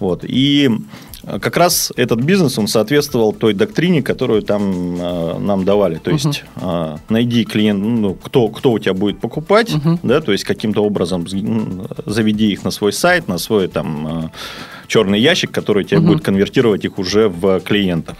Вот. 0.00 0.24
И 0.24 0.68
э, 0.68 0.78
как 1.24 1.56
раз 1.56 1.92
этот 1.96 2.20
бизнес, 2.20 2.58
он 2.58 2.68
соответствовал 2.68 3.32
той 3.32 3.54
доктрине, 3.54 4.02
которую 4.02 4.42
там 4.42 4.96
э, 5.00 5.38
нам 5.38 5.64
давали. 5.64 5.96
То 5.96 6.10
есть, 6.10 6.44
э, 6.56 6.96
найди 7.08 7.44
клиент, 7.44 7.82
ну, 7.82 8.14
кто, 8.14 8.48
кто 8.48 8.72
у 8.72 8.78
тебя 8.78 8.94
будет 8.94 9.20
покупать, 9.20 9.72
да, 10.02 10.20
то 10.20 10.32
есть, 10.32 10.44
каким-то 10.44 10.84
образом 10.84 11.26
заведи 12.06 12.52
их 12.52 12.64
на 12.64 12.70
свой 12.70 12.92
сайт, 12.92 13.28
на 13.28 13.38
свой 13.38 13.68
там 13.68 14.24
э, 14.24 14.28
черный 14.92 15.20
ящик, 15.20 15.50
который 15.50 15.84
тебе 15.84 16.00
будет 16.00 16.22
конвертировать 16.22 16.84
их 16.84 16.98
уже 16.98 17.28
в 17.28 17.60
клиентов. 17.60 18.16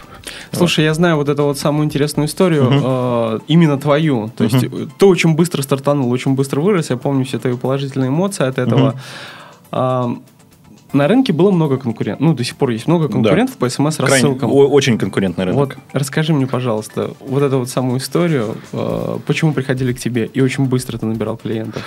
Слушай, 0.51 0.85
я 0.85 0.93
знаю 0.93 1.17
вот 1.17 1.29
эту 1.29 1.43
вот 1.43 1.59
самую 1.59 1.85
интересную 1.85 2.27
историю, 2.27 2.69
э, 2.71 3.39
именно 3.47 3.77
твою. 3.77 4.31
То 4.35 4.43
есть, 4.45 4.63
э, 4.63 4.87
ты 4.97 5.05
очень 5.05 5.35
быстро 5.35 5.61
стартанул, 5.61 6.11
очень 6.11 6.33
быстро 6.35 6.61
вырос. 6.61 6.89
Я 6.89 6.97
помню 6.97 7.25
все 7.25 7.37
твои 7.37 7.55
положительные 7.55 8.09
эмоции 8.09 8.47
от 8.47 8.57
этого. 8.57 8.95
А, 9.75 10.15
на 10.93 11.07
рынке 11.07 11.33
было 11.33 11.51
много 11.51 11.77
конкурентов. 11.77 12.21
Ну, 12.25 12.33
до 12.33 12.43
сих 12.43 12.55
пор 12.55 12.69
есть 12.71 12.87
много 12.87 13.09
конкурентов 13.09 13.55
по 13.57 13.67
Крайне- 13.69 13.91
смс-рассылкам. 13.91 14.51
о- 14.51 14.67
очень 14.67 14.97
конкурентный 14.97 15.45
рынок. 15.45 15.59
Вот 15.59 15.77
расскажи 15.93 16.33
мне, 16.33 16.47
пожалуйста, 16.47 17.11
вот 17.19 17.41
эту 17.43 17.59
вот 17.59 17.69
самую 17.69 17.99
историю, 17.99 18.55
э, 18.71 19.17
почему 19.25 19.53
приходили 19.53 19.93
к 19.93 19.99
тебе 19.99 20.25
и 20.25 20.41
очень 20.41 20.65
быстро 20.65 20.97
ты 20.97 21.05
набирал 21.05 21.37
клиентов. 21.37 21.81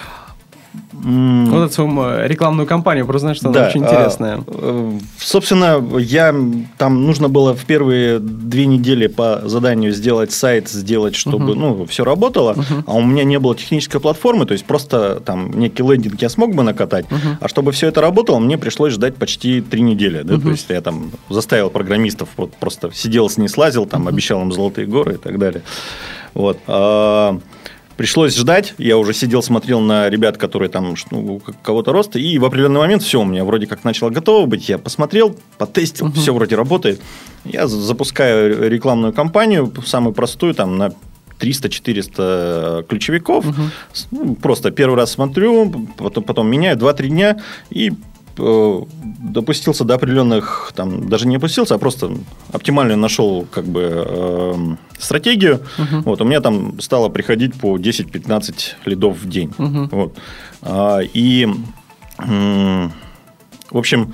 М, 1.05 1.47
Вот 1.51 1.65
эту 1.65 1.73
свою 1.75 2.27
рекламную 2.27 2.67
кампанию, 2.67 3.07
просто 3.07 3.21
знаешь, 3.21 3.37
что 3.37 3.49
она 3.51 3.61
Да, 3.61 3.69
очень 3.69 3.83
а, 3.83 3.87
интересная. 3.87 4.41
э, 4.47 4.99
Собственно, 5.19 5.85
я 5.99 6.35
там 6.79 7.05
нужно 7.07 7.29
было 7.29 7.55
в 7.55 7.65
первые 7.65 8.19
две 8.19 8.67
недели 8.67 9.07
по 9.07 9.43
заданию 9.45 9.93
сделать 9.93 10.33
сайт, 10.33 10.69
сделать, 10.69 11.15
чтобы 11.15 11.55
ну, 11.55 11.87
все 11.87 12.05
работало, 12.05 12.57
а 12.87 12.95
у 12.95 13.03
меня 13.03 13.25
не 13.25 13.39
было 13.39 13.55
технической 13.55 14.01
платформы, 14.01 14.47
то 14.47 14.53
есть 14.53 14.65
просто 14.65 15.21
там 15.25 15.51
некий 15.59 15.83
лендинг 15.83 16.21
я 16.21 16.29
смог 16.29 16.55
бы 16.55 16.63
накатать, 16.63 17.07
а 17.41 17.49
чтобы 17.49 17.73
все 17.73 17.89
это 17.89 18.01
работало, 18.01 18.39
мне 18.39 18.59
пришлось 18.59 18.95
ждать 18.95 19.17
почти 19.17 19.61
три 19.61 19.83
недели. 19.83 20.23
Да? 20.23 20.39
То 20.39 20.51
есть 20.51 20.67
я 20.71 20.81
там 20.81 21.11
заставил 21.29 21.71
программистов, 21.71 22.29
вот 22.37 22.53
просто 22.55 22.91
сидел 22.93 23.29
с 23.29 23.37
ней, 23.37 23.49
слазил, 23.49 23.87
там 23.87 24.09
обещал 24.09 24.41
им 24.43 24.53
золотые 24.53 24.87
горы 24.87 25.15
и 25.15 25.19
так 25.19 25.39
далее. 25.39 25.63
Вот. 26.35 26.59
А, 26.67 27.39
Пришлось 27.97 28.37
ждать, 28.37 28.75
я 28.77 28.99
уже 28.99 29.15
сидел, 29.15 29.43
смотрел 29.43 29.81
на 29.81 30.11
ребят, 30.11 30.37
которые 30.37 30.69
там 30.69 30.95
ну, 31.11 31.41
кого-то 31.63 31.93
роста, 31.93 32.19
и 32.19 32.39
в 32.39 32.45
определенный 32.45 32.81
момент 32.81 33.03
все 33.03 33.21
у 33.21 33.25
меня 33.25 33.43
вроде 33.45 33.67
как 33.67 33.85
начало 33.85 34.11
готово 34.11 34.45
быть, 34.47 34.69
я 34.69 34.77
посмотрел, 34.77 35.35
потестил, 35.57 36.13
все 36.13 36.35
вроде 36.35 36.57
работает. 36.57 37.01
Я 37.45 37.67
за- 37.67 37.81
запускаю 37.81 38.69
рекламную 38.69 39.15
кампанию, 39.15 39.73
самую 39.87 40.13
простую, 40.13 40.53
там 40.55 40.77
на 40.77 40.93
300-400 41.41 42.85
ключевиков. 42.89 43.45
Ну, 44.11 44.35
просто 44.35 44.71
первый 44.71 44.97
раз 44.97 45.13
смотрю, 45.13 45.89
потом, 45.97 46.25
потом 46.25 46.49
меняю 46.51 46.77
2-3 46.77 47.09
дня 47.09 47.41
и 47.71 47.93
допустился 48.39 49.85
до 49.85 49.95
определенных, 49.95 50.73
там, 50.75 51.09
даже 51.09 51.27
не 51.27 51.37
опустился, 51.37 51.75
а 51.75 51.79
просто 51.79 52.11
оптимально 52.53 52.97
нашел 52.97 53.47
как 53.51 53.65
бы 53.65 53.81
эм, 53.83 54.79
стратегию. 54.99 55.61
Вот, 56.05 56.21
у 56.21 56.25
меня 56.25 56.41
там 56.41 56.81
стало 56.81 57.09
приходить 57.09 57.55
по 57.55 57.79
10-15 57.79 58.55
лидов 58.85 59.19
в 59.23 59.29
день. 59.29 59.53
Вот. 59.91 60.15
А, 60.63 61.01
и, 61.01 61.49
м, 62.19 62.93
в 63.71 63.79
общем, 63.79 64.13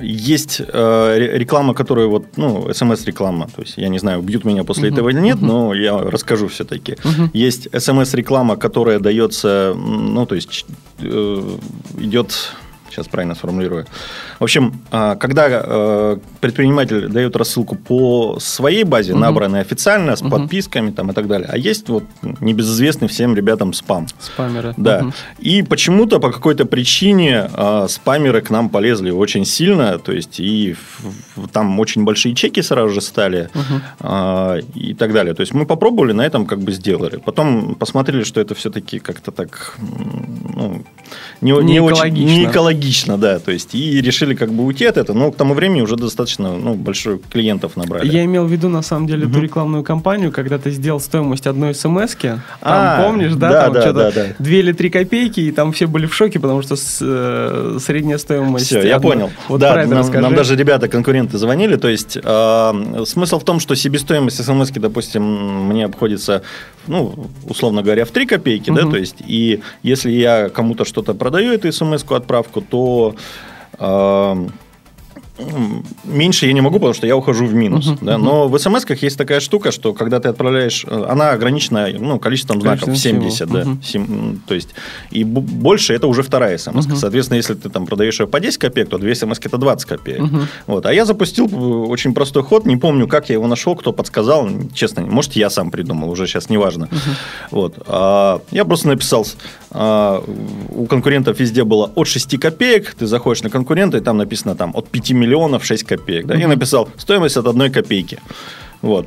есть 0.00 0.60
э, 0.66 1.14
ре- 1.18 1.38
реклама, 1.38 1.74
которая 1.74 2.06
вот, 2.06 2.24
ну, 2.36 2.72
смс-реклама. 2.72 3.48
То 3.54 3.62
есть, 3.62 3.76
я 3.76 3.88
не 3.88 3.98
знаю, 3.98 4.20
убьют 4.20 4.44
меня 4.44 4.64
после 4.64 4.88
этого 4.88 5.10
или 5.10 5.20
нет, 5.20 5.40
но 5.42 5.74
я 5.74 5.98
расскажу 5.98 6.48
все-таки. 6.48 6.96
Есть 7.34 7.68
смс-реклама, 7.78 8.56
которая 8.56 8.98
дается, 9.00 9.74
ну, 9.76 10.24
то 10.26 10.34
есть, 10.34 10.64
э, 11.00 11.56
идет 11.98 12.54
Сейчас 12.92 13.08
правильно 13.08 13.34
сформулирую. 13.34 13.86
В 14.42 14.44
общем, 14.44 14.72
а, 14.90 15.14
когда 15.14 15.46
э, 15.48 16.16
предприниматель 16.40 17.06
дает 17.06 17.36
рассылку 17.36 17.76
по 17.76 18.40
своей 18.40 18.82
базе, 18.82 19.14
набранной 19.14 19.60
официально, 19.60 20.16
с 20.16 20.20
подписками 20.20 20.90
там, 20.90 21.12
и 21.12 21.14
так 21.14 21.28
далее, 21.28 21.48
а 21.48 21.56
есть 21.56 21.88
вот 21.88 22.02
небезызвестный 22.40 23.06
всем 23.06 23.36
ребятам 23.36 23.72
спам. 23.72 24.08
Спамеры. 24.18 24.74
Да. 24.76 25.02
Мгм. 25.02 25.14
И 25.38 25.62
почему-то 25.62 26.18
по 26.18 26.32
какой-то 26.32 26.66
причине 26.66 27.48
а, 27.54 27.86
спамеры 27.86 28.40
к 28.40 28.50
нам 28.50 28.68
полезли 28.68 29.12
очень 29.12 29.44
сильно. 29.44 30.00
То 30.00 30.10
есть, 30.10 30.40
и 30.40 30.74
там 31.52 31.78
очень 31.78 32.02
большие 32.02 32.34
чеки 32.34 32.62
сразу 32.62 32.88
же 32.88 33.00
стали 33.00 33.48
а, 34.00 34.58
и 34.74 34.92
так 34.94 35.12
далее. 35.12 35.34
То 35.34 35.42
есть, 35.42 35.54
мы 35.54 35.66
попробовали, 35.66 36.10
на 36.14 36.22
этом 36.22 36.46
как 36.46 36.58
бы 36.58 36.72
сделали. 36.72 37.18
Потом 37.18 37.76
посмотрели, 37.76 38.24
что 38.24 38.40
это 38.40 38.56
все-таки 38.56 38.98
как-то 38.98 39.30
так 39.30 39.76
ну, 39.78 40.82
не, 41.40 41.52
Не 41.52 41.62
не 41.62 41.80
очень- 41.80 41.96
экологично. 41.96 42.24
не 42.24 42.44
экологично, 42.44 43.18
да. 43.18 43.38
То 43.38 43.52
есть, 43.52 43.74
и 43.74 44.00
решили 44.00 44.31
как 44.34 44.50
бы 44.52 44.64
уйти 44.64 44.84
от 44.86 44.96
этого. 44.96 45.16
Но 45.16 45.30
к 45.32 45.36
тому 45.36 45.54
времени 45.54 45.80
уже 45.82 45.96
достаточно 45.96 46.56
ну, 46.56 46.74
большой 46.74 47.18
клиентов 47.30 47.76
набрали. 47.76 48.08
Я 48.10 48.24
имел 48.24 48.46
в 48.46 48.50
виду, 48.52 48.68
на 48.68 48.82
самом 48.82 49.06
деле, 49.06 49.26
ту 49.26 49.40
рекламную 49.40 49.82
кампанию, 49.84 50.32
когда 50.32 50.58
ты 50.58 50.70
сделал 50.70 51.00
стоимость 51.00 51.46
одной 51.46 51.74
смс 51.74 52.14
Там, 52.16 52.40
А, 52.60 53.02
помнишь, 53.04 53.32
да? 53.34 53.50
да, 53.50 53.62
там 53.64 53.72
да, 53.72 53.80
что-то 53.82 53.98
да, 53.98 54.10
да. 54.10 54.26
2 54.38 54.52
или 54.52 54.72
3 54.72 54.90
копейки, 54.90 55.40
и 55.40 55.52
там 55.52 55.72
все 55.72 55.86
были 55.86 56.06
в 56.06 56.14
шоке, 56.14 56.38
потому 56.40 56.62
что 56.62 56.76
с- 56.76 56.98
э, 57.00 57.78
средняя 57.80 58.18
стоимость... 58.18 58.66
Все, 58.66 58.82
я 58.86 58.96
одной- 58.96 59.12
понял. 59.12 59.30
Вот 59.48 59.60
да, 59.60 59.74
нам, 59.86 59.92
расскажи. 59.98 60.22
нам 60.22 60.34
даже 60.34 60.56
ребята, 60.56 60.88
конкуренты 60.88 61.38
звонили. 61.38 61.76
То 61.76 61.88
есть 61.88 62.18
э, 62.22 63.04
смысл 63.06 63.38
в 63.38 63.44
том, 63.44 63.60
что 63.60 63.74
себестоимость 63.74 64.42
смс, 64.44 64.70
допустим, 64.70 65.22
мне 65.68 65.84
обходится, 65.84 66.42
ну, 66.86 67.14
условно 67.48 67.82
говоря, 67.82 68.04
в 68.04 68.10
3 68.10 68.26
копейки, 68.26 68.70
да, 68.70 68.82
то 68.82 68.96
есть, 68.96 69.16
и 69.26 69.60
если 69.82 70.10
я 70.10 70.48
кому-то 70.48 70.84
что-то 70.84 71.14
продаю, 71.14 71.52
эту 71.52 71.70
смс 71.72 72.04
отправку, 72.10 72.60
то 72.60 73.14
э, 73.82 74.32
м, 74.32 74.46
меньше 76.04 76.46
я 76.46 76.52
не 76.52 76.60
могу, 76.60 76.76
потому 76.76 76.94
что 76.94 77.06
я 77.06 77.16
ухожу 77.16 77.46
в 77.46 77.54
минус. 77.54 77.86
Мгм, 77.86 77.98
да. 78.02 78.18
мгм. 78.18 78.26
Но 78.26 78.48
в 78.48 78.58
смс-ках 78.58 79.02
есть 79.02 79.16
такая 79.16 79.40
штука, 79.40 79.70
что 79.72 79.94
когда 79.94 80.20
ты 80.20 80.28
отправляешь, 80.28 80.84
э, 80.86 81.06
она 81.08 81.30
ограничена 81.30 81.88
ну, 81.98 82.18
количеством 82.18 82.60
знаков 82.60 82.84
Количеством 82.86 83.20
70, 83.20 83.48
да. 83.48 83.62
символов. 83.62 83.84
Сем- 83.84 84.04
м, 84.04 84.42
то 84.46 84.54
есть, 84.54 84.68
и 85.10 85.24
больше 85.24 85.94
это 85.94 86.06
уже 86.06 86.22
вторая 86.22 86.58
смс. 86.58 86.86
Мгм. 86.86 86.96
Соответственно, 86.96 87.36
если 87.36 87.54
ты 87.54 87.70
там 87.70 87.86
продаешь 87.86 88.20
ее 88.20 88.26
по 88.26 88.40
10 88.40 88.58
копеек, 88.58 88.88
то 88.90 88.98
две 88.98 89.14
смс 89.14 89.38
это 89.42 89.58
20 89.58 89.88
копеек. 89.88 90.20
Мгм. 90.20 90.48
Вот. 90.66 90.86
А 90.86 90.92
я 90.92 91.04
запустил 91.06 91.46
э, 91.46 91.88
очень 91.88 92.14
простой 92.14 92.42
ход, 92.42 92.66
не 92.66 92.76
помню, 92.76 93.08
как 93.08 93.28
я 93.30 93.34
его 93.34 93.46
нашел, 93.46 93.74
кто 93.74 93.92
подсказал, 93.92 94.48
честно, 94.74 95.02
может, 95.02 95.32
я 95.32 95.50
сам 95.50 95.70
придумал, 95.70 96.10
уже 96.10 96.26
сейчас 96.26 96.50
неважно. 96.50 96.88
Вот. 97.50 97.74
А, 97.86 98.40
я 98.50 98.64
просто 98.64 98.88
написал, 98.88 99.26
а, 99.70 100.22
у 100.68 100.86
конкурентов 100.86 101.40
везде 101.40 101.64
было 101.64 101.90
от 101.94 102.06
6 102.06 102.36
копеек, 102.38 102.94
ты 102.94 103.06
заходишь 103.06 103.42
на 103.42 103.50
конкурента, 103.50 103.96
и 103.98 104.00
там 104.00 104.18
написано 104.18 104.54
там 104.54 104.72
от 104.74 104.88
5 104.88 105.21
миллионов 105.22 105.64
6 105.64 105.84
копеек. 105.84 106.26
Да? 106.26 106.34
Я 106.34 106.48
написал 106.48 106.88
стоимость 106.96 107.36
от 107.36 107.46
одной 107.46 107.70
копейки. 107.70 108.18
Вот. 108.82 109.06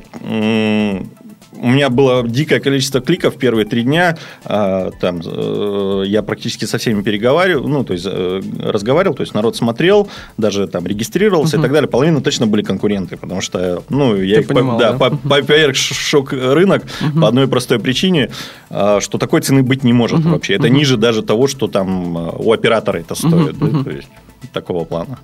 У 1.58 1.68
меня 1.68 1.88
было 1.88 2.22
дикое 2.28 2.60
количество 2.60 3.00
кликов 3.00 3.36
первые 3.36 3.64
три 3.64 3.82
дня. 3.82 4.18
А, 4.44 4.90
Там 5.00 5.20
э, 5.24 6.02
я 6.06 6.22
практически 6.22 6.66
со 6.66 6.76
всеми 6.76 7.00
переговаривал, 7.02 7.66
ну, 7.66 7.82
то 7.82 7.94
есть 7.94 8.04
э, 8.06 8.42
разговаривал, 8.62 9.14
то 9.16 9.22
есть 9.22 9.32
народ 9.34 9.56
смотрел, 9.56 10.08
даже 10.36 10.66
там 10.66 10.86
регистрировался 10.86 11.56
и 11.56 11.60
так 11.62 11.72
далее. 11.72 11.88
Половина 11.88 12.20
точно 12.20 12.46
были 12.46 12.62
конкуренты, 12.62 13.16
потому 13.16 13.40
что, 13.40 13.82
ну, 13.88 14.14
я 14.20 14.36
Ты 14.36 14.40
их 14.42 14.48
по- 14.48 14.54
понимал, 14.54 14.78
да, 14.78 14.92
да? 14.92 14.98
по- 14.98 15.10
по- 15.16 15.42
поверг 15.42 15.76
ш- 15.76 15.94
шок 15.94 16.32
рынок 16.32 16.82
по 17.18 17.28
одной 17.28 17.48
простой 17.48 17.78
причине, 17.78 18.30
а, 18.68 19.00
что 19.00 19.16
такой 19.16 19.40
цены 19.40 19.62
быть 19.62 19.82
не 19.82 19.94
может 19.94 20.22
вообще. 20.26 20.54
Это 20.56 20.68
ниже 20.68 20.98
даже 20.98 21.22
того, 21.22 21.46
что 21.46 21.68
там 21.68 22.18
а, 22.18 22.30
у 22.38 22.52
оператора 22.52 22.98
это 22.98 23.14
стоит. 23.14 23.58
да, 23.58 23.82
то 23.82 23.90
есть 23.90 24.08
такого 24.52 24.84
плана. 24.84 25.18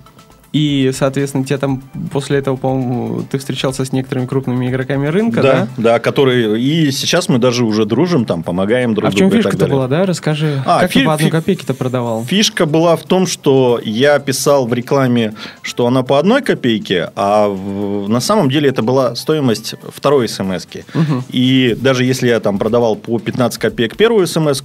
И, 0.53 0.91
соответственно, 0.93 1.43
тебе 1.43 1.57
там 1.57 1.81
после 2.11 2.37
этого, 2.37 2.55
по-моему, 2.57 3.23
ты 3.29 3.39
встречался 3.39 3.83
с 3.85 3.91
некоторыми 3.91 4.27
крупными 4.27 4.69
игроками 4.69 5.07
рынка, 5.07 5.41
да? 5.41 5.53
Да, 5.53 5.67
да, 5.93 5.99
которые... 5.99 6.61
И 6.61 6.91
сейчас 6.91 7.27
мы 7.27 7.39
даже 7.39 7.65
уже 7.65 7.85
дружим, 7.85 8.25
там, 8.25 8.43
помогаем 8.43 8.93
друг 8.93 9.07
А 9.07 9.11
в 9.11 9.15
чем 9.15 9.29
другу 9.29 9.39
и 9.39 9.41
так 9.41 9.51
фишка-то 9.51 9.65
далее. 9.65 9.75
была, 9.75 9.87
да? 9.87 10.05
Расскажи. 10.05 10.61
А, 10.65 10.81
как 10.81 10.91
фи- 10.91 10.99
ты 10.99 11.05
по 11.07 11.13
одной 11.15 11.31
копейке-то 11.31 11.73
продавал? 11.73 12.23
Фишка 12.25 12.67
была 12.67 12.95
в 12.95 13.03
том, 13.03 13.25
что 13.25 13.81
я 13.83 14.19
писал 14.19 14.67
в 14.67 14.73
рекламе, 14.73 15.33
что 15.63 15.87
она 15.87 16.03
по 16.03 16.19
одной 16.19 16.43
копейке, 16.43 17.09
а 17.15 17.47
в- 17.47 18.07
на 18.07 18.19
самом 18.19 18.49
деле 18.51 18.69
это 18.69 18.83
была 18.83 19.15
стоимость 19.15 19.73
второй 19.91 20.29
смс 20.29 20.67
-ки. 20.67 20.83
Мгм. 20.93 21.23
И 21.31 21.75
даже 21.81 22.05
если 22.05 22.27
я 22.27 22.39
там 22.39 22.59
продавал 22.59 22.95
по 22.95 23.17
15 23.17 23.59
копеек 23.59 23.97
первую 23.97 24.27
смс 24.27 24.61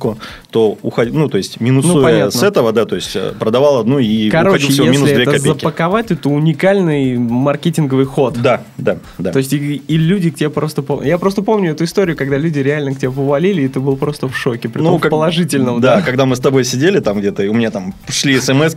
то 0.50 0.76
уход... 0.82 1.08
ну, 1.12 1.28
то 1.30 1.38
есть 1.38 1.60
минусуя 1.60 1.94
Ну, 1.94 2.02
понятно. 2.02 2.30
с 2.30 2.42
этого, 2.42 2.72
да, 2.72 2.84
то 2.84 2.94
есть 2.96 3.16
э, 3.16 3.32
продавал 3.38 3.78
одну 3.78 3.98
и 3.98 4.28
Короче, 4.28 4.66
уходил 4.66 4.68
всего 4.70 4.86
минус 4.86 5.08
2 5.08 5.18
это 5.18 5.24
копейки. 5.32 5.77
Запаковать, 5.78 6.10
это 6.10 6.28
уникальный 6.28 7.16
маркетинговый 7.18 8.04
ход. 8.04 8.34
Да, 8.40 8.62
да, 8.76 8.98
да. 9.18 9.32
То 9.32 9.38
есть 9.38 9.52
и, 9.52 9.76
и 9.76 9.96
люди 9.96 10.30
к 10.30 10.36
тебе 10.36 10.50
просто... 10.50 10.82
пом- 10.82 11.06
Я 11.06 11.18
просто 11.18 11.42
помню 11.42 11.70
эту 11.70 11.84
историю, 11.84 12.16
когда 12.16 12.36
люди 12.36 12.58
реально 12.58 12.94
к 12.94 12.98
тебе 12.98 13.10
повалили, 13.10 13.62
и 13.62 13.68
ты 13.68 13.78
был 13.78 13.96
просто 13.96 14.28
в 14.28 14.36
шоке, 14.36 14.68
при 14.68 14.82
том 14.82 14.98
в 14.98 15.00
как- 15.00 15.10
положительном, 15.10 15.80
да, 15.80 15.96
да? 15.96 16.02
когда 16.02 16.26
мы 16.26 16.34
с 16.34 16.40
тобой 16.40 16.64
сидели 16.64 17.00
там 17.00 17.20
где-то, 17.20 17.42
и 17.44 17.48
у 17.48 17.54
меня 17.54 17.70
там 17.70 17.94
шли 18.08 18.40
смс 18.40 18.74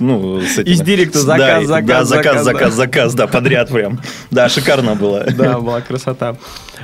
ну, 0.00 0.40
с 0.40 0.58
этими. 0.58 0.72
Из 0.72 0.80
директа 0.80 1.20
заказ, 1.20 1.66
да, 1.66 1.66
заказ, 1.66 1.86
да, 1.86 2.04
заказ, 2.04 2.14
заказ, 2.14 2.44
заказ, 2.44 2.70
да. 2.70 2.76
заказ, 2.76 3.14
да, 3.14 3.26
подряд 3.26 3.70
прям. 3.70 4.00
Да, 4.30 4.48
шикарно 4.48 4.94
было. 4.96 5.24
Да, 5.36 5.60
была 5.60 5.80
красота. 5.80 6.36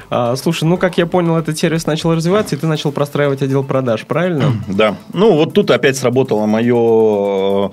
А, 0.08 0.36
слушай, 0.36 0.64
ну, 0.64 0.76
как 0.76 0.98
я 0.98 1.06
понял, 1.06 1.36
этот 1.36 1.58
сервис 1.58 1.86
начал 1.86 2.14
развиваться, 2.14 2.54
и 2.54 2.58
ты 2.58 2.66
начал 2.66 2.92
простраивать 2.92 3.42
отдел 3.42 3.64
продаж, 3.64 4.06
правильно? 4.06 4.52
Да. 4.68 4.96
Ну, 5.12 5.34
вот 5.34 5.52
тут 5.54 5.70
опять 5.70 5.96
сработало 5.96 6.46
мое 6.46 7.70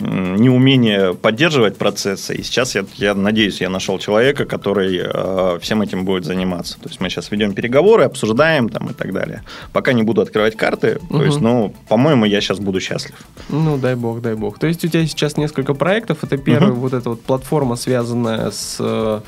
неумение 0.00 1.14
поддерживать 1.14 1.76
процессы. 1.76 2.34
И 2.34 2.42
сейчас 2.42 2.74
я, 2.74 2.84
я 2.96 3.14
надеюсь, 3.14 3.60
я 3.60 3.68
нашел 3.68 3.98
человека, 3.98 4.44
который 4.44 5.00
э, 5.02 5.58
всем 5.60 5.82
этим 5.82 6.04
будет 6.04 6.24
заниматься. 6.24 6.78
То 6.80 6.88
есть 6.88 7.00
мы 7.00 7.08
сейчас 7.10 7.30
ведем 7.30 7.52
переговоры, 7.54 8.04
обсуждаем 8.04 8.68
там 8.68 8.90
и 8.90 8.92
так 8.92 9.12
далее. 9.12 9.42
Пока 9.72 9.92
не 9.92 10.02
буду 10.02 10.20
открывать 10.20 10.56
карты. 10.56 10.98
То 11.10 11.24
есть, 11.24 11.40
ну, 11.40 11.74
по-моему, 11.88 12.24
я 12.24 12.40
сейчас 12.40 12.58
буду 12.58 12.80
счастлив. 12.80 13.14
Ну, 13.48 13.76
дай 13.78 13.94
бог, 13.94 14.20
дай 14.20 14.34
бог. 14.34 14.58
То 14.58 14.66
есть 14.66 14.84
у 14.84 14.88
тебя 14.88 15.06
сейчас 15.06 15.36
несколько 15.36 15.74
проектов. 15.74 16.18
Это 16.22 16.36
первый, 16.36 16.72
Мгм. 16.72 16.80
вот 16.80 16.92
эта 16.92 17.10
вот 17.10 17.22
платформа, 17.22 17.76
связанная 17.76 18.50
с 18.50 18.76
э, 18.80 19.20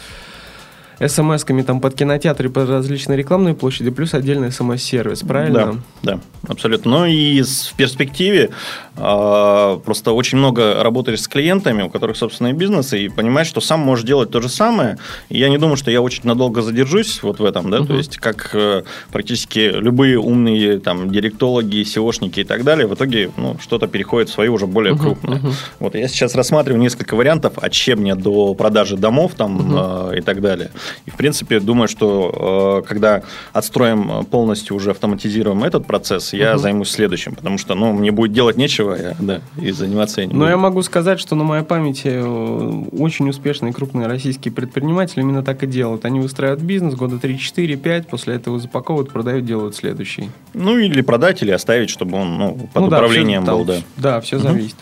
смс-ками 1.01 1.63
там 1.63 1.81
под 1.81 1.95
кинотеатры, 1.95 2.49
под 2.51 2.69
различные 2.69 3.17
рекламные 3.17 3.55
площади, 3.55 3.91
плюс 3.91 4.15
отдельный 4.15 4.53
смс-сервис, 4.53 5.21
правильно? 5.21 5.79
Да, 6.03 6.13
да, 6.15 6.21
абсолютно. 6.49 6.91
Ну 6.91 7.07
и 7.07 7.43
в 7.43 7.75
перспективе 7.77 8.51
а, 8.97 9.79
просто 9.79 10.13
очень 10.13 10.39
много 10.39 10.83
работаешь 10.83 11.23
с 11.23 11.29
клиентами, 11.29 11.83
у 11.83 11.91
которых 11.91 12.17
собственные 12.17 12.55
бизнесы, 12.55 13.05
и 13.05 13.09
понимаешь, 13.09 13.49
что 13.49 13.61
сам 13.61 13.81
можешь 13.81 14.05
делать 14.05 14.31
то 14.31 14.41
же 14.41 14.49
самое. 14.49 14.99
И 15.29 15.39
я 15.39 15.49
не 15.49 15.59
думаю, 15.59 15.77
что 15.77 15.91
я 15.91 16.01
очень 16.01 16.23
надолго 16.25 16.63
задержусь 16.63 17.23
вот 17.23 17.41
в 17.41 17.45
этом, 17.45 17.71
да, 17.71 17.79
то 17.79 17.85
Мгм. 17.85 17.97
есть 17.97 18.19
как 18.19 18.51
э, 18.55 18.83
практически 19.13 19.59
любые 19.75 20.19
умные 20.19 20.79
там 20.79 21.11
директологи, 21.11 21.83
SEOшники 21.83 22.41
и 22.41 22.45
так 22.45 22.63
далее, 22.65 22.87
в 22.87 22.95
итоге 22.95 23.31
ну, 23.37 23.57
что-то 23.61 23.87
переходит 23.89 24.29
в 24.29 24.33
свое 24.33 24.51
уже 24.51 24.67
более 24.67 24.95
Мгм, 24.95 25.03
крупное. 25.03 25.39
мгм. 25.39 25.53
Вот 25.81 25.95
я 25.95 26.07
сейчас 26.09 26.35
рассматриваю 26.35 26.81
несколько 26.81 27.15
вариантов 27.17 27.55
от 27.57 27.75
щебня 27.75 28.15
до 28.15 28.55
продажи 28.55 28.97
домов 28.97 29.33
там 29.37 30.11
э, 30.13 30.19
и 30.19 30.21
так 30.21 30.41
далее. 30.41 30.71
И, 31.07 31.11
в 31.11 31.15
принципе, 31.17 31.61
думаю, 31.61 31.89
что 31.89 32.83
э, 32.85 32.89
когда 32.89 33.23
отстроим 33.53 34.11
э, 34.11 34.25
полностью, 34.25 34.77
уже 34.77 34.91
автоматизируем 34.91 35.65
этот 35.65 35.87
процесс, 35.87 36.33
я 36.33 36.51
Мгм. 36.53 36.59
займусь 36.59 36.91
следующим, 36.91 37.35
потому 37.35 37.59
что, 37.59 37.75
ну, 37.75 37.93
мне 37.93 38.11
будет 38.11 38.33
делать 38.33 38.57
нечего, 38.57 38.95
я, 38.95 39.15
да, 39.19 39.41
и 39.61 39.71
заниматься 39.71 40.21
я 40.21 40.27
не 40.27 40.33
Но 40.33 40.41
буду. 40.41 40.51
я 40.51 40.57
могу 40.57 40.83
сказать, 40.83 41.21
что 41.21 41.35
на 41.37 41.45
моей 41.45 41.65
памяти 41.65 42.09
э, 42.09 42.85
очень 42.99 43.29
успешные 43.29 43.73
крупные 43.73 44.07
российские 44.07 44.53
предприниматели 44.53 45.21
именно 45.21 45.43
так 45.43 45.63
и 45.63 45.67
делают. 45.67 46.05
Они 46.05 46.21
выстраивают 46.21 46.63
бизнес 46.63 46.95
года 46.95 47.19
3, 47.19 47.39
4, 47.39 47.77
5, 47.77 48.07
после 48.09 48.35
этого 48.35 48.59
запаковывают, 48.59 49.11
продают, 49.13 49.45
делают 49.45 49.75
следующий. 49.77 50.31
Ну, 50.55 50.79
или 50.79 51.01
продать, 51.01 51.43
или 51.43 51.51
оставить, 51.51 51.91
чтобы 51.91 52.19
он 52.19 52.39
ну, 52.39 52.69
под 52.73 52.83
Ну 52.83 52.89
да, 52.89 52.97
управлением 52.97 53.43
всё 53.43 53.47
там- 53.51 53.59
был, 53.59 53.65
да. 53.65 53.75
Да, 53.97 54.21
все 54.21 54.39
зависит. 54.39 54.77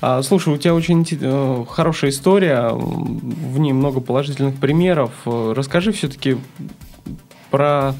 А, 0.00 0.22
слушай, 0.22 0.52
у 0.52 0.56
тебя 0.56 0.74
очень 0.74 1.06
э, 1.20 1.64
хорошая 1.68 2.10
история, 2.10 2.70
в 2.72 3.58
ней 3.58 3.72
много 3.72 4.00
положительных 4.00 4.56
примеров. 4.56 5.10
Расскажи 5.54 5.92
все-таки 5.92 6.36
про 7.50 7.94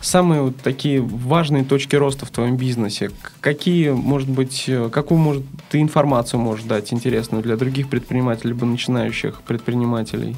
самые 0.00 0.42
вот 0.42 0.56
такие 0.58 1.00
важные 1.00 1.64
точки 1.64 1.96
роста 1.96 2.26
в 2.26 2.30
твоем 2.30 2.56
бизнесе. 2.56 3.10
Какие, 3.40 3.90
может 3.90 4.28
быть, 4.28 4.64
э, 4.66 4.90
какую, 4.92 5.18
может, 5.18 5.44
ты 5.70 5.80
информацию 5.80 6.40
можешь 6.40 6.64
дать 6.64 6.92
интересную 6.92 7.42
для 7.42 7.56
других 7.56 7.88
предпринимателей, 7.88 8.50
либо 8.50 8.66
начинающих 8.66 9.42
предпринимателей? 9.42 10.36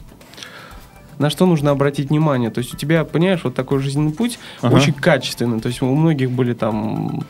На 1.19 1.31
что 1.31 1.47
нужно 1.47 1.71
обратить 1.71 2.11
внимание? 2.11 2.51
То 2.51 2.59
есть 2.59 2.75
у 2.75 2.77
тебя, 2.77 3.05
понимаешь, 3.05 3.41
вот 3.43 3.55
такой 3.55 3.81
жизненный 3.81 4.13
путь 4.13 4.39
Ага. 4.61 4.77
очень 4.77 4.93
качественный. 4.93 5.61
То 5.61 5.69
есть 5.69 5.83
у 5.83 5.87
многих 5.95 6.31
были 6.31 6.53
там 6.53 7.25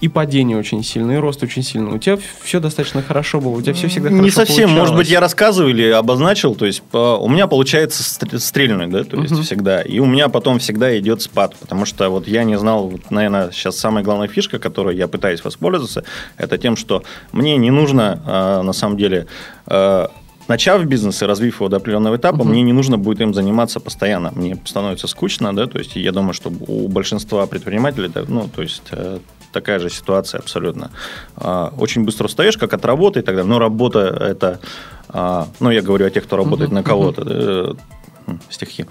и 0.00 0.08
падение 0.08 0.56
очень 0.56 0.82
сильное, 0.82 1.16
и 1.16 1.18
рост 1.18 1.42
очень 1.42 1.62
сильный. 1.62 1.92
У 1.92 1.98
тебя 1.98 2.18
все 2.42 2.60
достаточно 2.60 3.02
хорошо 3.02 3.40
было, 3.40 3.52
у 3.52 3.62
тебя 3.62 3.74
все 3.74 3.88
всегда 3.88 4.10
Не 4.10 4.30
совсем, 4.30 4.70
может 4.70 4.94
быть, 4.94 5.06
получалось. 5.06 5.08
я 5.08 5.20
рассказывал 5.20 5.68
или 5.68 5.88
обозначил, 5.90 6.54
то 6.54 6.66
есть 6.66 6.82
у 6.92 7.28
меня 7.28 7.46
получается 7.46 8.02
стр- 8.02 8.38
стрельнуть, 8.38 8.90
да, 8.90 9.04
то 9.04 9.16
есть 9.20 9.32
Мгм. 9.32 9.42
всегда, 9.42 9.82
и 9.82 9.98
у 9.98 10.06
меня 10.06 10.28
потом 10.28 10.58
всегда 10.58 10.96
идет 10.98 11.22
спад, 11.22 11.56
потому 11.60 11.84
что 11.84 12.08
вот 12.08 12.26
я 12.28 12.44
не 12.44 12.58
знал, 12.58 12.88
вот, 12.88 13.10
наверное, 13.10 13.50
сейчас 13.50 13.76
самая 13.76 14.02
главная 14.04 14.28
фишка, 14.28 14.58
которой 14.58 14.96
я 14.96 15.08
пытаюсь 15.08 15.44
воспользоваться, 15.44 16.04
это 16.36 16.58
тем, 16.58 16.76
что 16.76 17.02
мне 17.32 17.56
не 17.56 17.70
нужно, 17.70 18.22
а, 18.26 18.62
на 18.62 18.72
самом 18.72 18.96
деле, 18.96 19.26
а, 19.66 20.10
Начав 20.48 20.84
бизнес 20.84 21.20
и 21.22 21.26
развив 21.26 21.56
его 21.56 21.68
до 21.68 21.78
определенного 21.78 22.18
этапа, 22.18 22.36
Мгм. 22.44 22.50
мне 22.50 22.62
не 22.62 22.72
нужно 22.72 22.98
будет 22.98 23.20
им 23.20 23.34
заниматься 23.34 23.80
постоянно. 23.80 24.30
Мне 24.36 24.56
становится 24.64 25.08
скучно, 25.08 25.52
да, 25.52 25.66
то 25.66 25.76
есть 25.76 25.96
я 25.96 26.12
думаю, 26.12 26.34
что 26.34 26.52
у 26.68 26.86
большинства 26.86 27.44
предпринимателей, 27.48 28.08
да, 28.14 28.22
ну, 28.28 28.48
то 28.54 28.62
есть 28.62 28.82
э, 28.92 29.18
такая 29.56 29.78
же 29.78 29.88
ситуация 29.90 30.38
абсолютно. 30.40 30.90
А, 31.36 31.72
Очень 31.78 32.04
быстро 32.04 32.26
устаешь, 32.26 32.58
как 32.58 32.74
от 32.74 32.84
работы 32.84 33.20
и 33.20 33.22
так 33.22 33.34
далее. 33.36 33.48
Но 33.50 33.58
работа 33.58 34.00
это, 34.00 34.60
а, 35.08 35.48
ну, 35.60 35.70
я 35.70 35.80
говорю 35.80 36.06
о 36.06 36.10
тех, 36.10 36.24
кто 36.24 36.36
работает 36.36 36.72
на 36.72 36.82
кого-то, 36.82 37.24
да, 37.24 37.80
м, 38.26 38.40
стихи. 38.50 38.84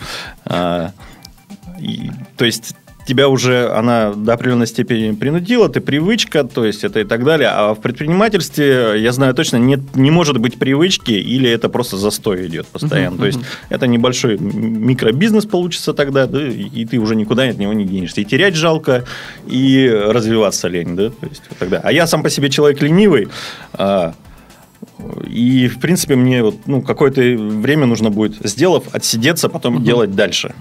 А, 0.46 0.92
и, 1.80 2.10
то 2.38 2.46
есть 2.46 2.76
тебя 3.06 3.30
уже 3.30 3.70
она 3.70 4.14
до 4.14 4.34
определенной 4.34 4.68
степени 4.68 5.14
принудила, 5.14 5.70
ты 5.70 5.80
привычка, 5.80 6.44
то 6.44 6.66
есть 6.66 6.84
это 6.84 7.02
и 7.02 7.04
так 7.04 7.24
далее. 7.24 7.50
А 7.50 7.74
в 7.74 7.82
предпринимательстве, 7.82 8.96
я 8.98 9.12
знаю 9.12 9.34
точно, 9.34 9.58
нет, 9.58 9.80
не 9.96 10.12
может 10.12 10.40
быть 10.40 10.58
привычки, 10.58 11.12
или 11.12 11.50
это 11.50 11.70
просто 11.70 11.98
застой 11.98 12.48
идет 12.48 12.68
постоянно. 12.68 13.18
То 13.18 13.26
есть 13.26 13.40
это 13.70 13.88
небольшой 13.88 14.38
микробизнес 14.38 15.46
получится 15.46 15.94
тогда, 15.94 16.26
да, 16.26 16.48
и 16.48 16.86
ты 16.86 16.98
уже 16.98 17.16
никуда 17.16 17.44
от 17.44 17.58
него 17.58 17.74
не 17.74 17.86
денешься. 17.86 18.22
И 18.22 18.26
терять 18.26 18.56
жалко, 18.56 19.06
и 19.48 19.88
развиваться 19.88 20.68
лень, 20.68 20.96
да, 20.96 21.10
то 21.10 21.28
есть 21.28 21.44
вот 21.50 21.60
тогда. 21.60 21.82
А 21.84 21.92
я 21.92 22.08
сам 22.08 22.24
по 22.24 22.30
себе 22.30 22.50
человек 22.50 22.82
ленивый, 22.82 23.28
а, 23.74 24.14
и, 25.28 25.68
в 25.68 25.80
принципе, 25.80 26.16
мне 26.16 26.44
вот, 26.44 26.56
ну, 26.66 26.82
какое-то 26.82 27.22
время 27.22 27.86
нужно 27.86 28.10
будет, 28.10 28.36
сделав, 28.44 28.84
отсидеться, 28.94 29.50
потом 29.50 29.84
делать 29.84 30.16
дальше. 30.16 30.54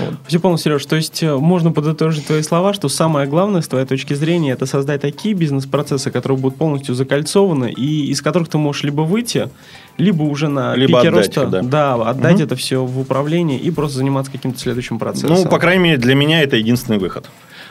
Вот. 0.00 0.14
Все 0.26 0.40
полно, 0.40 0.56
Сереж. 0.56 0.84
То 0.86 0.96
есть 0.96 1.22
э, 1.22 1.36
можно 1.36 1.72
подытожить 1.72 2.26
твои 2.26 2.42
слова, 2.42 2.72
что 2.74 2.88
самое 2.88 3.28
главное 3.28 3.60
с 3.60 3.68
твоей 3.68 3.86
точки 3.86 4.14
зрения 4.14 4.52
это 4.52 4.66
создать 4.66 5.00
такие 5.00 5.34
бизнес-процессы, 5.34 6.10
которые 6.10 6.38
будут 6.38 6.58
полностью 6.58 6.94
закольцованы 6.94 7.70
и 7.70 8.06
из 8.06 8.22
которых 8.22 8.48
ты 8.48 8.58
можешь 8.58 8.82
либо 8.82 9.02
выйти, 9.02 9.48
либо 9.96 10.22
уже 10.22 10.48
на 10.48 10.74
либо 10.74 10.98
пике 10.98 11.08
отдать, 11.08 11.36
роста, 11.36 11.46
да. 11.46 11.62
да, 11.62 11.94
отдать 11.94 12.36
Угу. 12.36 12.42
это 12.42 12.56
все 12.56 12.84
в 12.84 12.98
управление 12.98 13.58
и 13.58 13.70
просто 13.70 13.98
заниматься 13.98 14.32
каким-то 14.32 14.58
следующим 14.58 14.98
процессом. 14.98 15.30
Ну, 15.30 15.46
по 15.46 15.58
крайней 15.58 15.84
мере, 15.84 15.96
для 15.98 16.14
меня 16.14 16.42
это 16.42 16.56
единственный 16.56 16.98
выход. 16.98 17.28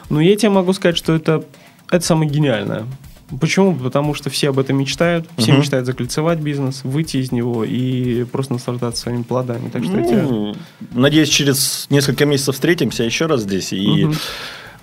Ну, 0.10 0.20
я 0.20 0.36
тебе 0.36 0.50
могу 0.50 0.74
сказать, 0.74 0.98
что 0.98 1.14
это, 1.14 1.44
это 1.92 2.06
самое 2.06 2.30
гениальное. 2.30 2.86
Почему? 3.40 3.76
Потому 3.76 4.14
что 4.14 4.30
все 4.30 4.50
об 4.50 4.60
этом 4.60 4.78
мечтают, 4.78 5.28
все 5.38 5.52
Мгм. 5.52 5.62
мечтают 5.62 5.86
закольцевать 5.86 6.40
бизнес, 6.40 6.82
выйти 6.84 7.18
из 7.18 7.32
него 7.32 7.64
и 7.64 8.24
просто 8.24 8.54
наслаждаться 8.54 9.02
своими 9.04 9.24
плодами. 9.24 9.70
Так 9.70 9.84
что 9.84 9.98
я 10.00 10.22
Ну, 10.24 10.56
надеюсь, 10.94 11.30
через 11.30 11.86
несколько 11.90 12.26
месяцев 12.26 12.56
встретимся 12.56 13.04
еще 13.04 13.28
раз 13.28 13.42
здесь. 13.42 13.72
И 13.74 14.06
Мгм. 14.06 14.16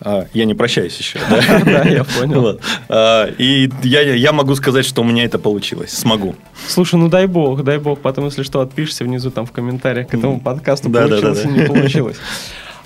а, 0.01 0.27
я 0.33 0.45
не 0.45 0.55
прощаюсь 0.55 0.97
еще. 0.99 1.19
да? 1.29 1.61
Да, 1.65 1.83
я 1.89 2.05
понял. 2.05 2.61
А, 2.89 3.27
И 3.39 3.69
я, 3.83 4.03
я 4.15 4.33
могу 4.33 4.55
сказать, 4.55 4.85
что 4.85 5.03
у 5.03 5.05
меня 5.05 5.25
это 5.25 5.39
получилось. 5.39 5.91
Смогу. 5.93 6.37
Слушай, 6.69 6.97
ну 7.01 7.09
дай 7.09 7.27
бог, 7.27 7.65
дай 7.65 7.79
бог, 7.79 8.01
потом, 8.01 8.27
если 8.27 8.43
что, 8.45 8.61
отпишешься 8.61 9.05
внизу 9.05 9.31
там 9.31 9.47
в 9.47 9.53
комментариях 9.53 10.09
к 10.09 10.15
этому 10.15 10.41
подкасту, 10.41 10.89
Да, 10.89 11.09
получилось 11.09 11.43
да. 11.43 11.49
не 11.51 11.65
получилось. 11.65 12.17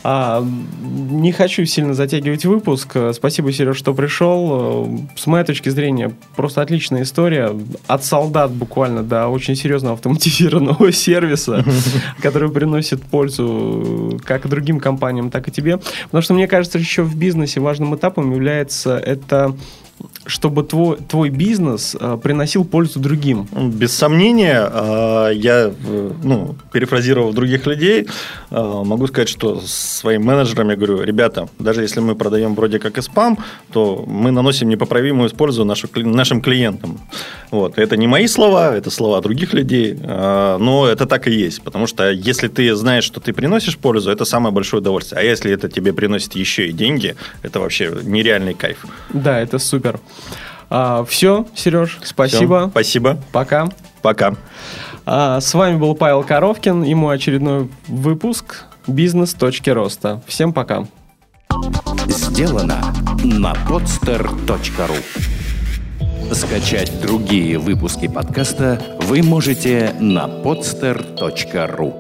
А, 0.02 0.44
не 0.82 1.32
хочу 1.32 1.64
сильно 1.64 1.94
затягивать 1.94 2.44
выпуск. 2.44 2.96
Спасибо, 3.12 3.52
Сереж, 3.52 3.76
что 3.76 3.94
пришел. 3.94 5.00
С 5.16 5.26
моей 5.26 5.44
точки 5.44 5.68
зрения, 5.68 6.12
просто 6.36 6.62
отличная 6.62 7.02
история. 7.02 7.54
От 7.86 8.04
солдат 8.04 8.50
буквально 8.50 9.02
до 9.02 9.28
очень 9.28 9.56
серьезного 9.56 9.94
автоматизированного 9.94 10.92
сервиса, 10.92 11.64
который 12.22 12.50
приносит 12.50 13.02
пользу 13.02 14.20
как 14.24 14.48
другим 14.48 14.80
компаниям, 14.80 15.30
так 15.30 15.48
и 15.48 15.50
тебе. 15.50 15.78
Потому 16.04 16.22
что, 16.22 16.34
мне 16.34 16.48
кажется, 16.48 16.78
еще 16.78 17.02
в 17.02 17.16
бизнесе 17.16 17.60
важным 17.60 17.94
этапом 17.94 18.32
является 18.32 18.96
это 18.96 19.54
чтобы 20.26 20.62
твой, 20.62 20.96
твой 20.96 21.30
бизнес 21.30 21.96
э, 21.98 22.18
приносил 22.22 22.64
пользу 22.64 23.00
другим. 23.00 23.46
Без 23.52 23.92
сомнения, 23.92 24.60
а, 24.62 25.30
я, 25.30 25.72
э, 25.72 26.12
ну, 26.22 26.56
перефразировав 26.72 27.34
других 27.34 27.66
людей, 27.66 28.08
могу 28.50 29.06
сказать, 29.06 29.28
что 29.28 29.60
своим 29.60 30.24
менеджерам 30.24 30.70
я 30.70 30.76
говорю, 30.76 31.02
ребята, 31.02 31.48
даже 31.58 31.82
если 31.82 32.00
мы 32.00 32.14
продаем 32.14 32.54
вроде 32.54 32.78
как 32.78 32.98
и 32.98 33.02
спам, 33.02 33.38
то 33.72 34.04
мы 34.06 34.30
наносим 34.30 34.68
непоправимую 34.68 35.30
пользу 35.30 35.64
нашу, 35.64 35.88
нашим 35.94 36.40
клиентам. 36.40 37.00
Вот. 37.50 37.78
Это 37.78 37.96
не 37.96 38.06
мои 38.06 38.26
слова, 38.26 38.76
это 38.76 38.90
слова 38.90 39.20
других 39.20 39.52
людей, 39.52 39.98
а, 40.02 40.58
но 40.58 40.86
это 40.86 41.06
так 41.06 41.28
и 41.28 41.30
есть, 41.32 41.62
потому 41.62 41.86
что 41.86 42.10
если 42.10 42.48
ты 42.48 42.74
знаешь, 42.74 43.04
что 43.04 43.20
ты 43.20 43.32
приносишь 43.32 43.78
пользу, 43.78 44.10
это 44.10 44.24
самое 44.24 44.52
большое 44.52 44.80
удовольствие. 44.80 45.20
А 45.20 45.24
если 45.24 45.52
это 45.52 45.68
тебе 45.68 45.92
приносит 45.92 46.34
еще 46.34 46.68
и 46.68 46.72
деньги, 46.72 47.14
это 47.42 47.60
вообще 47.60 47.92
нереальный 48.02 48.54
кайф. 48.54 48.84
Да, 49.10 49.38
это 49.38 49.58
супер. 49.58 50.00
все, 51.06 51.46
Сереж, 51.54 51.98
спасибо. 52.02 52.60
Всё, 52.60 52.70
спасибо. 52.70 53.22
Пока. 53.32 53.68
Пока. 54.02 54.34
А, 55.12 55.40
с 55.40 55.54
вами 55.54 55.76
был 55.76 55.96
Павел 55.96 56.22
Коровкин 56.22 56.84
и 56.84 56.94
мой 56.94 57.16
очередной 57.16 57.68
выпуск 57.88 58.66
«Бизнес. 58.86 59.34
Точки 59.34 59.68
роста». 59.68 60.22
Всем 60.28 60.52
пока. 60.52 60.86
Сделано 62.06 62.94
на 63.24 63.54
podster.ru 63.68 64.96
Скачать 66.32 67.00
другие 67.00 67.58
выпуски 67.58 68.06
подкаста 68.06 68.80
вы 69.00 69.24
можете 69.24 69.96
на 69.98 70.28
podster.ru 70.28 71.99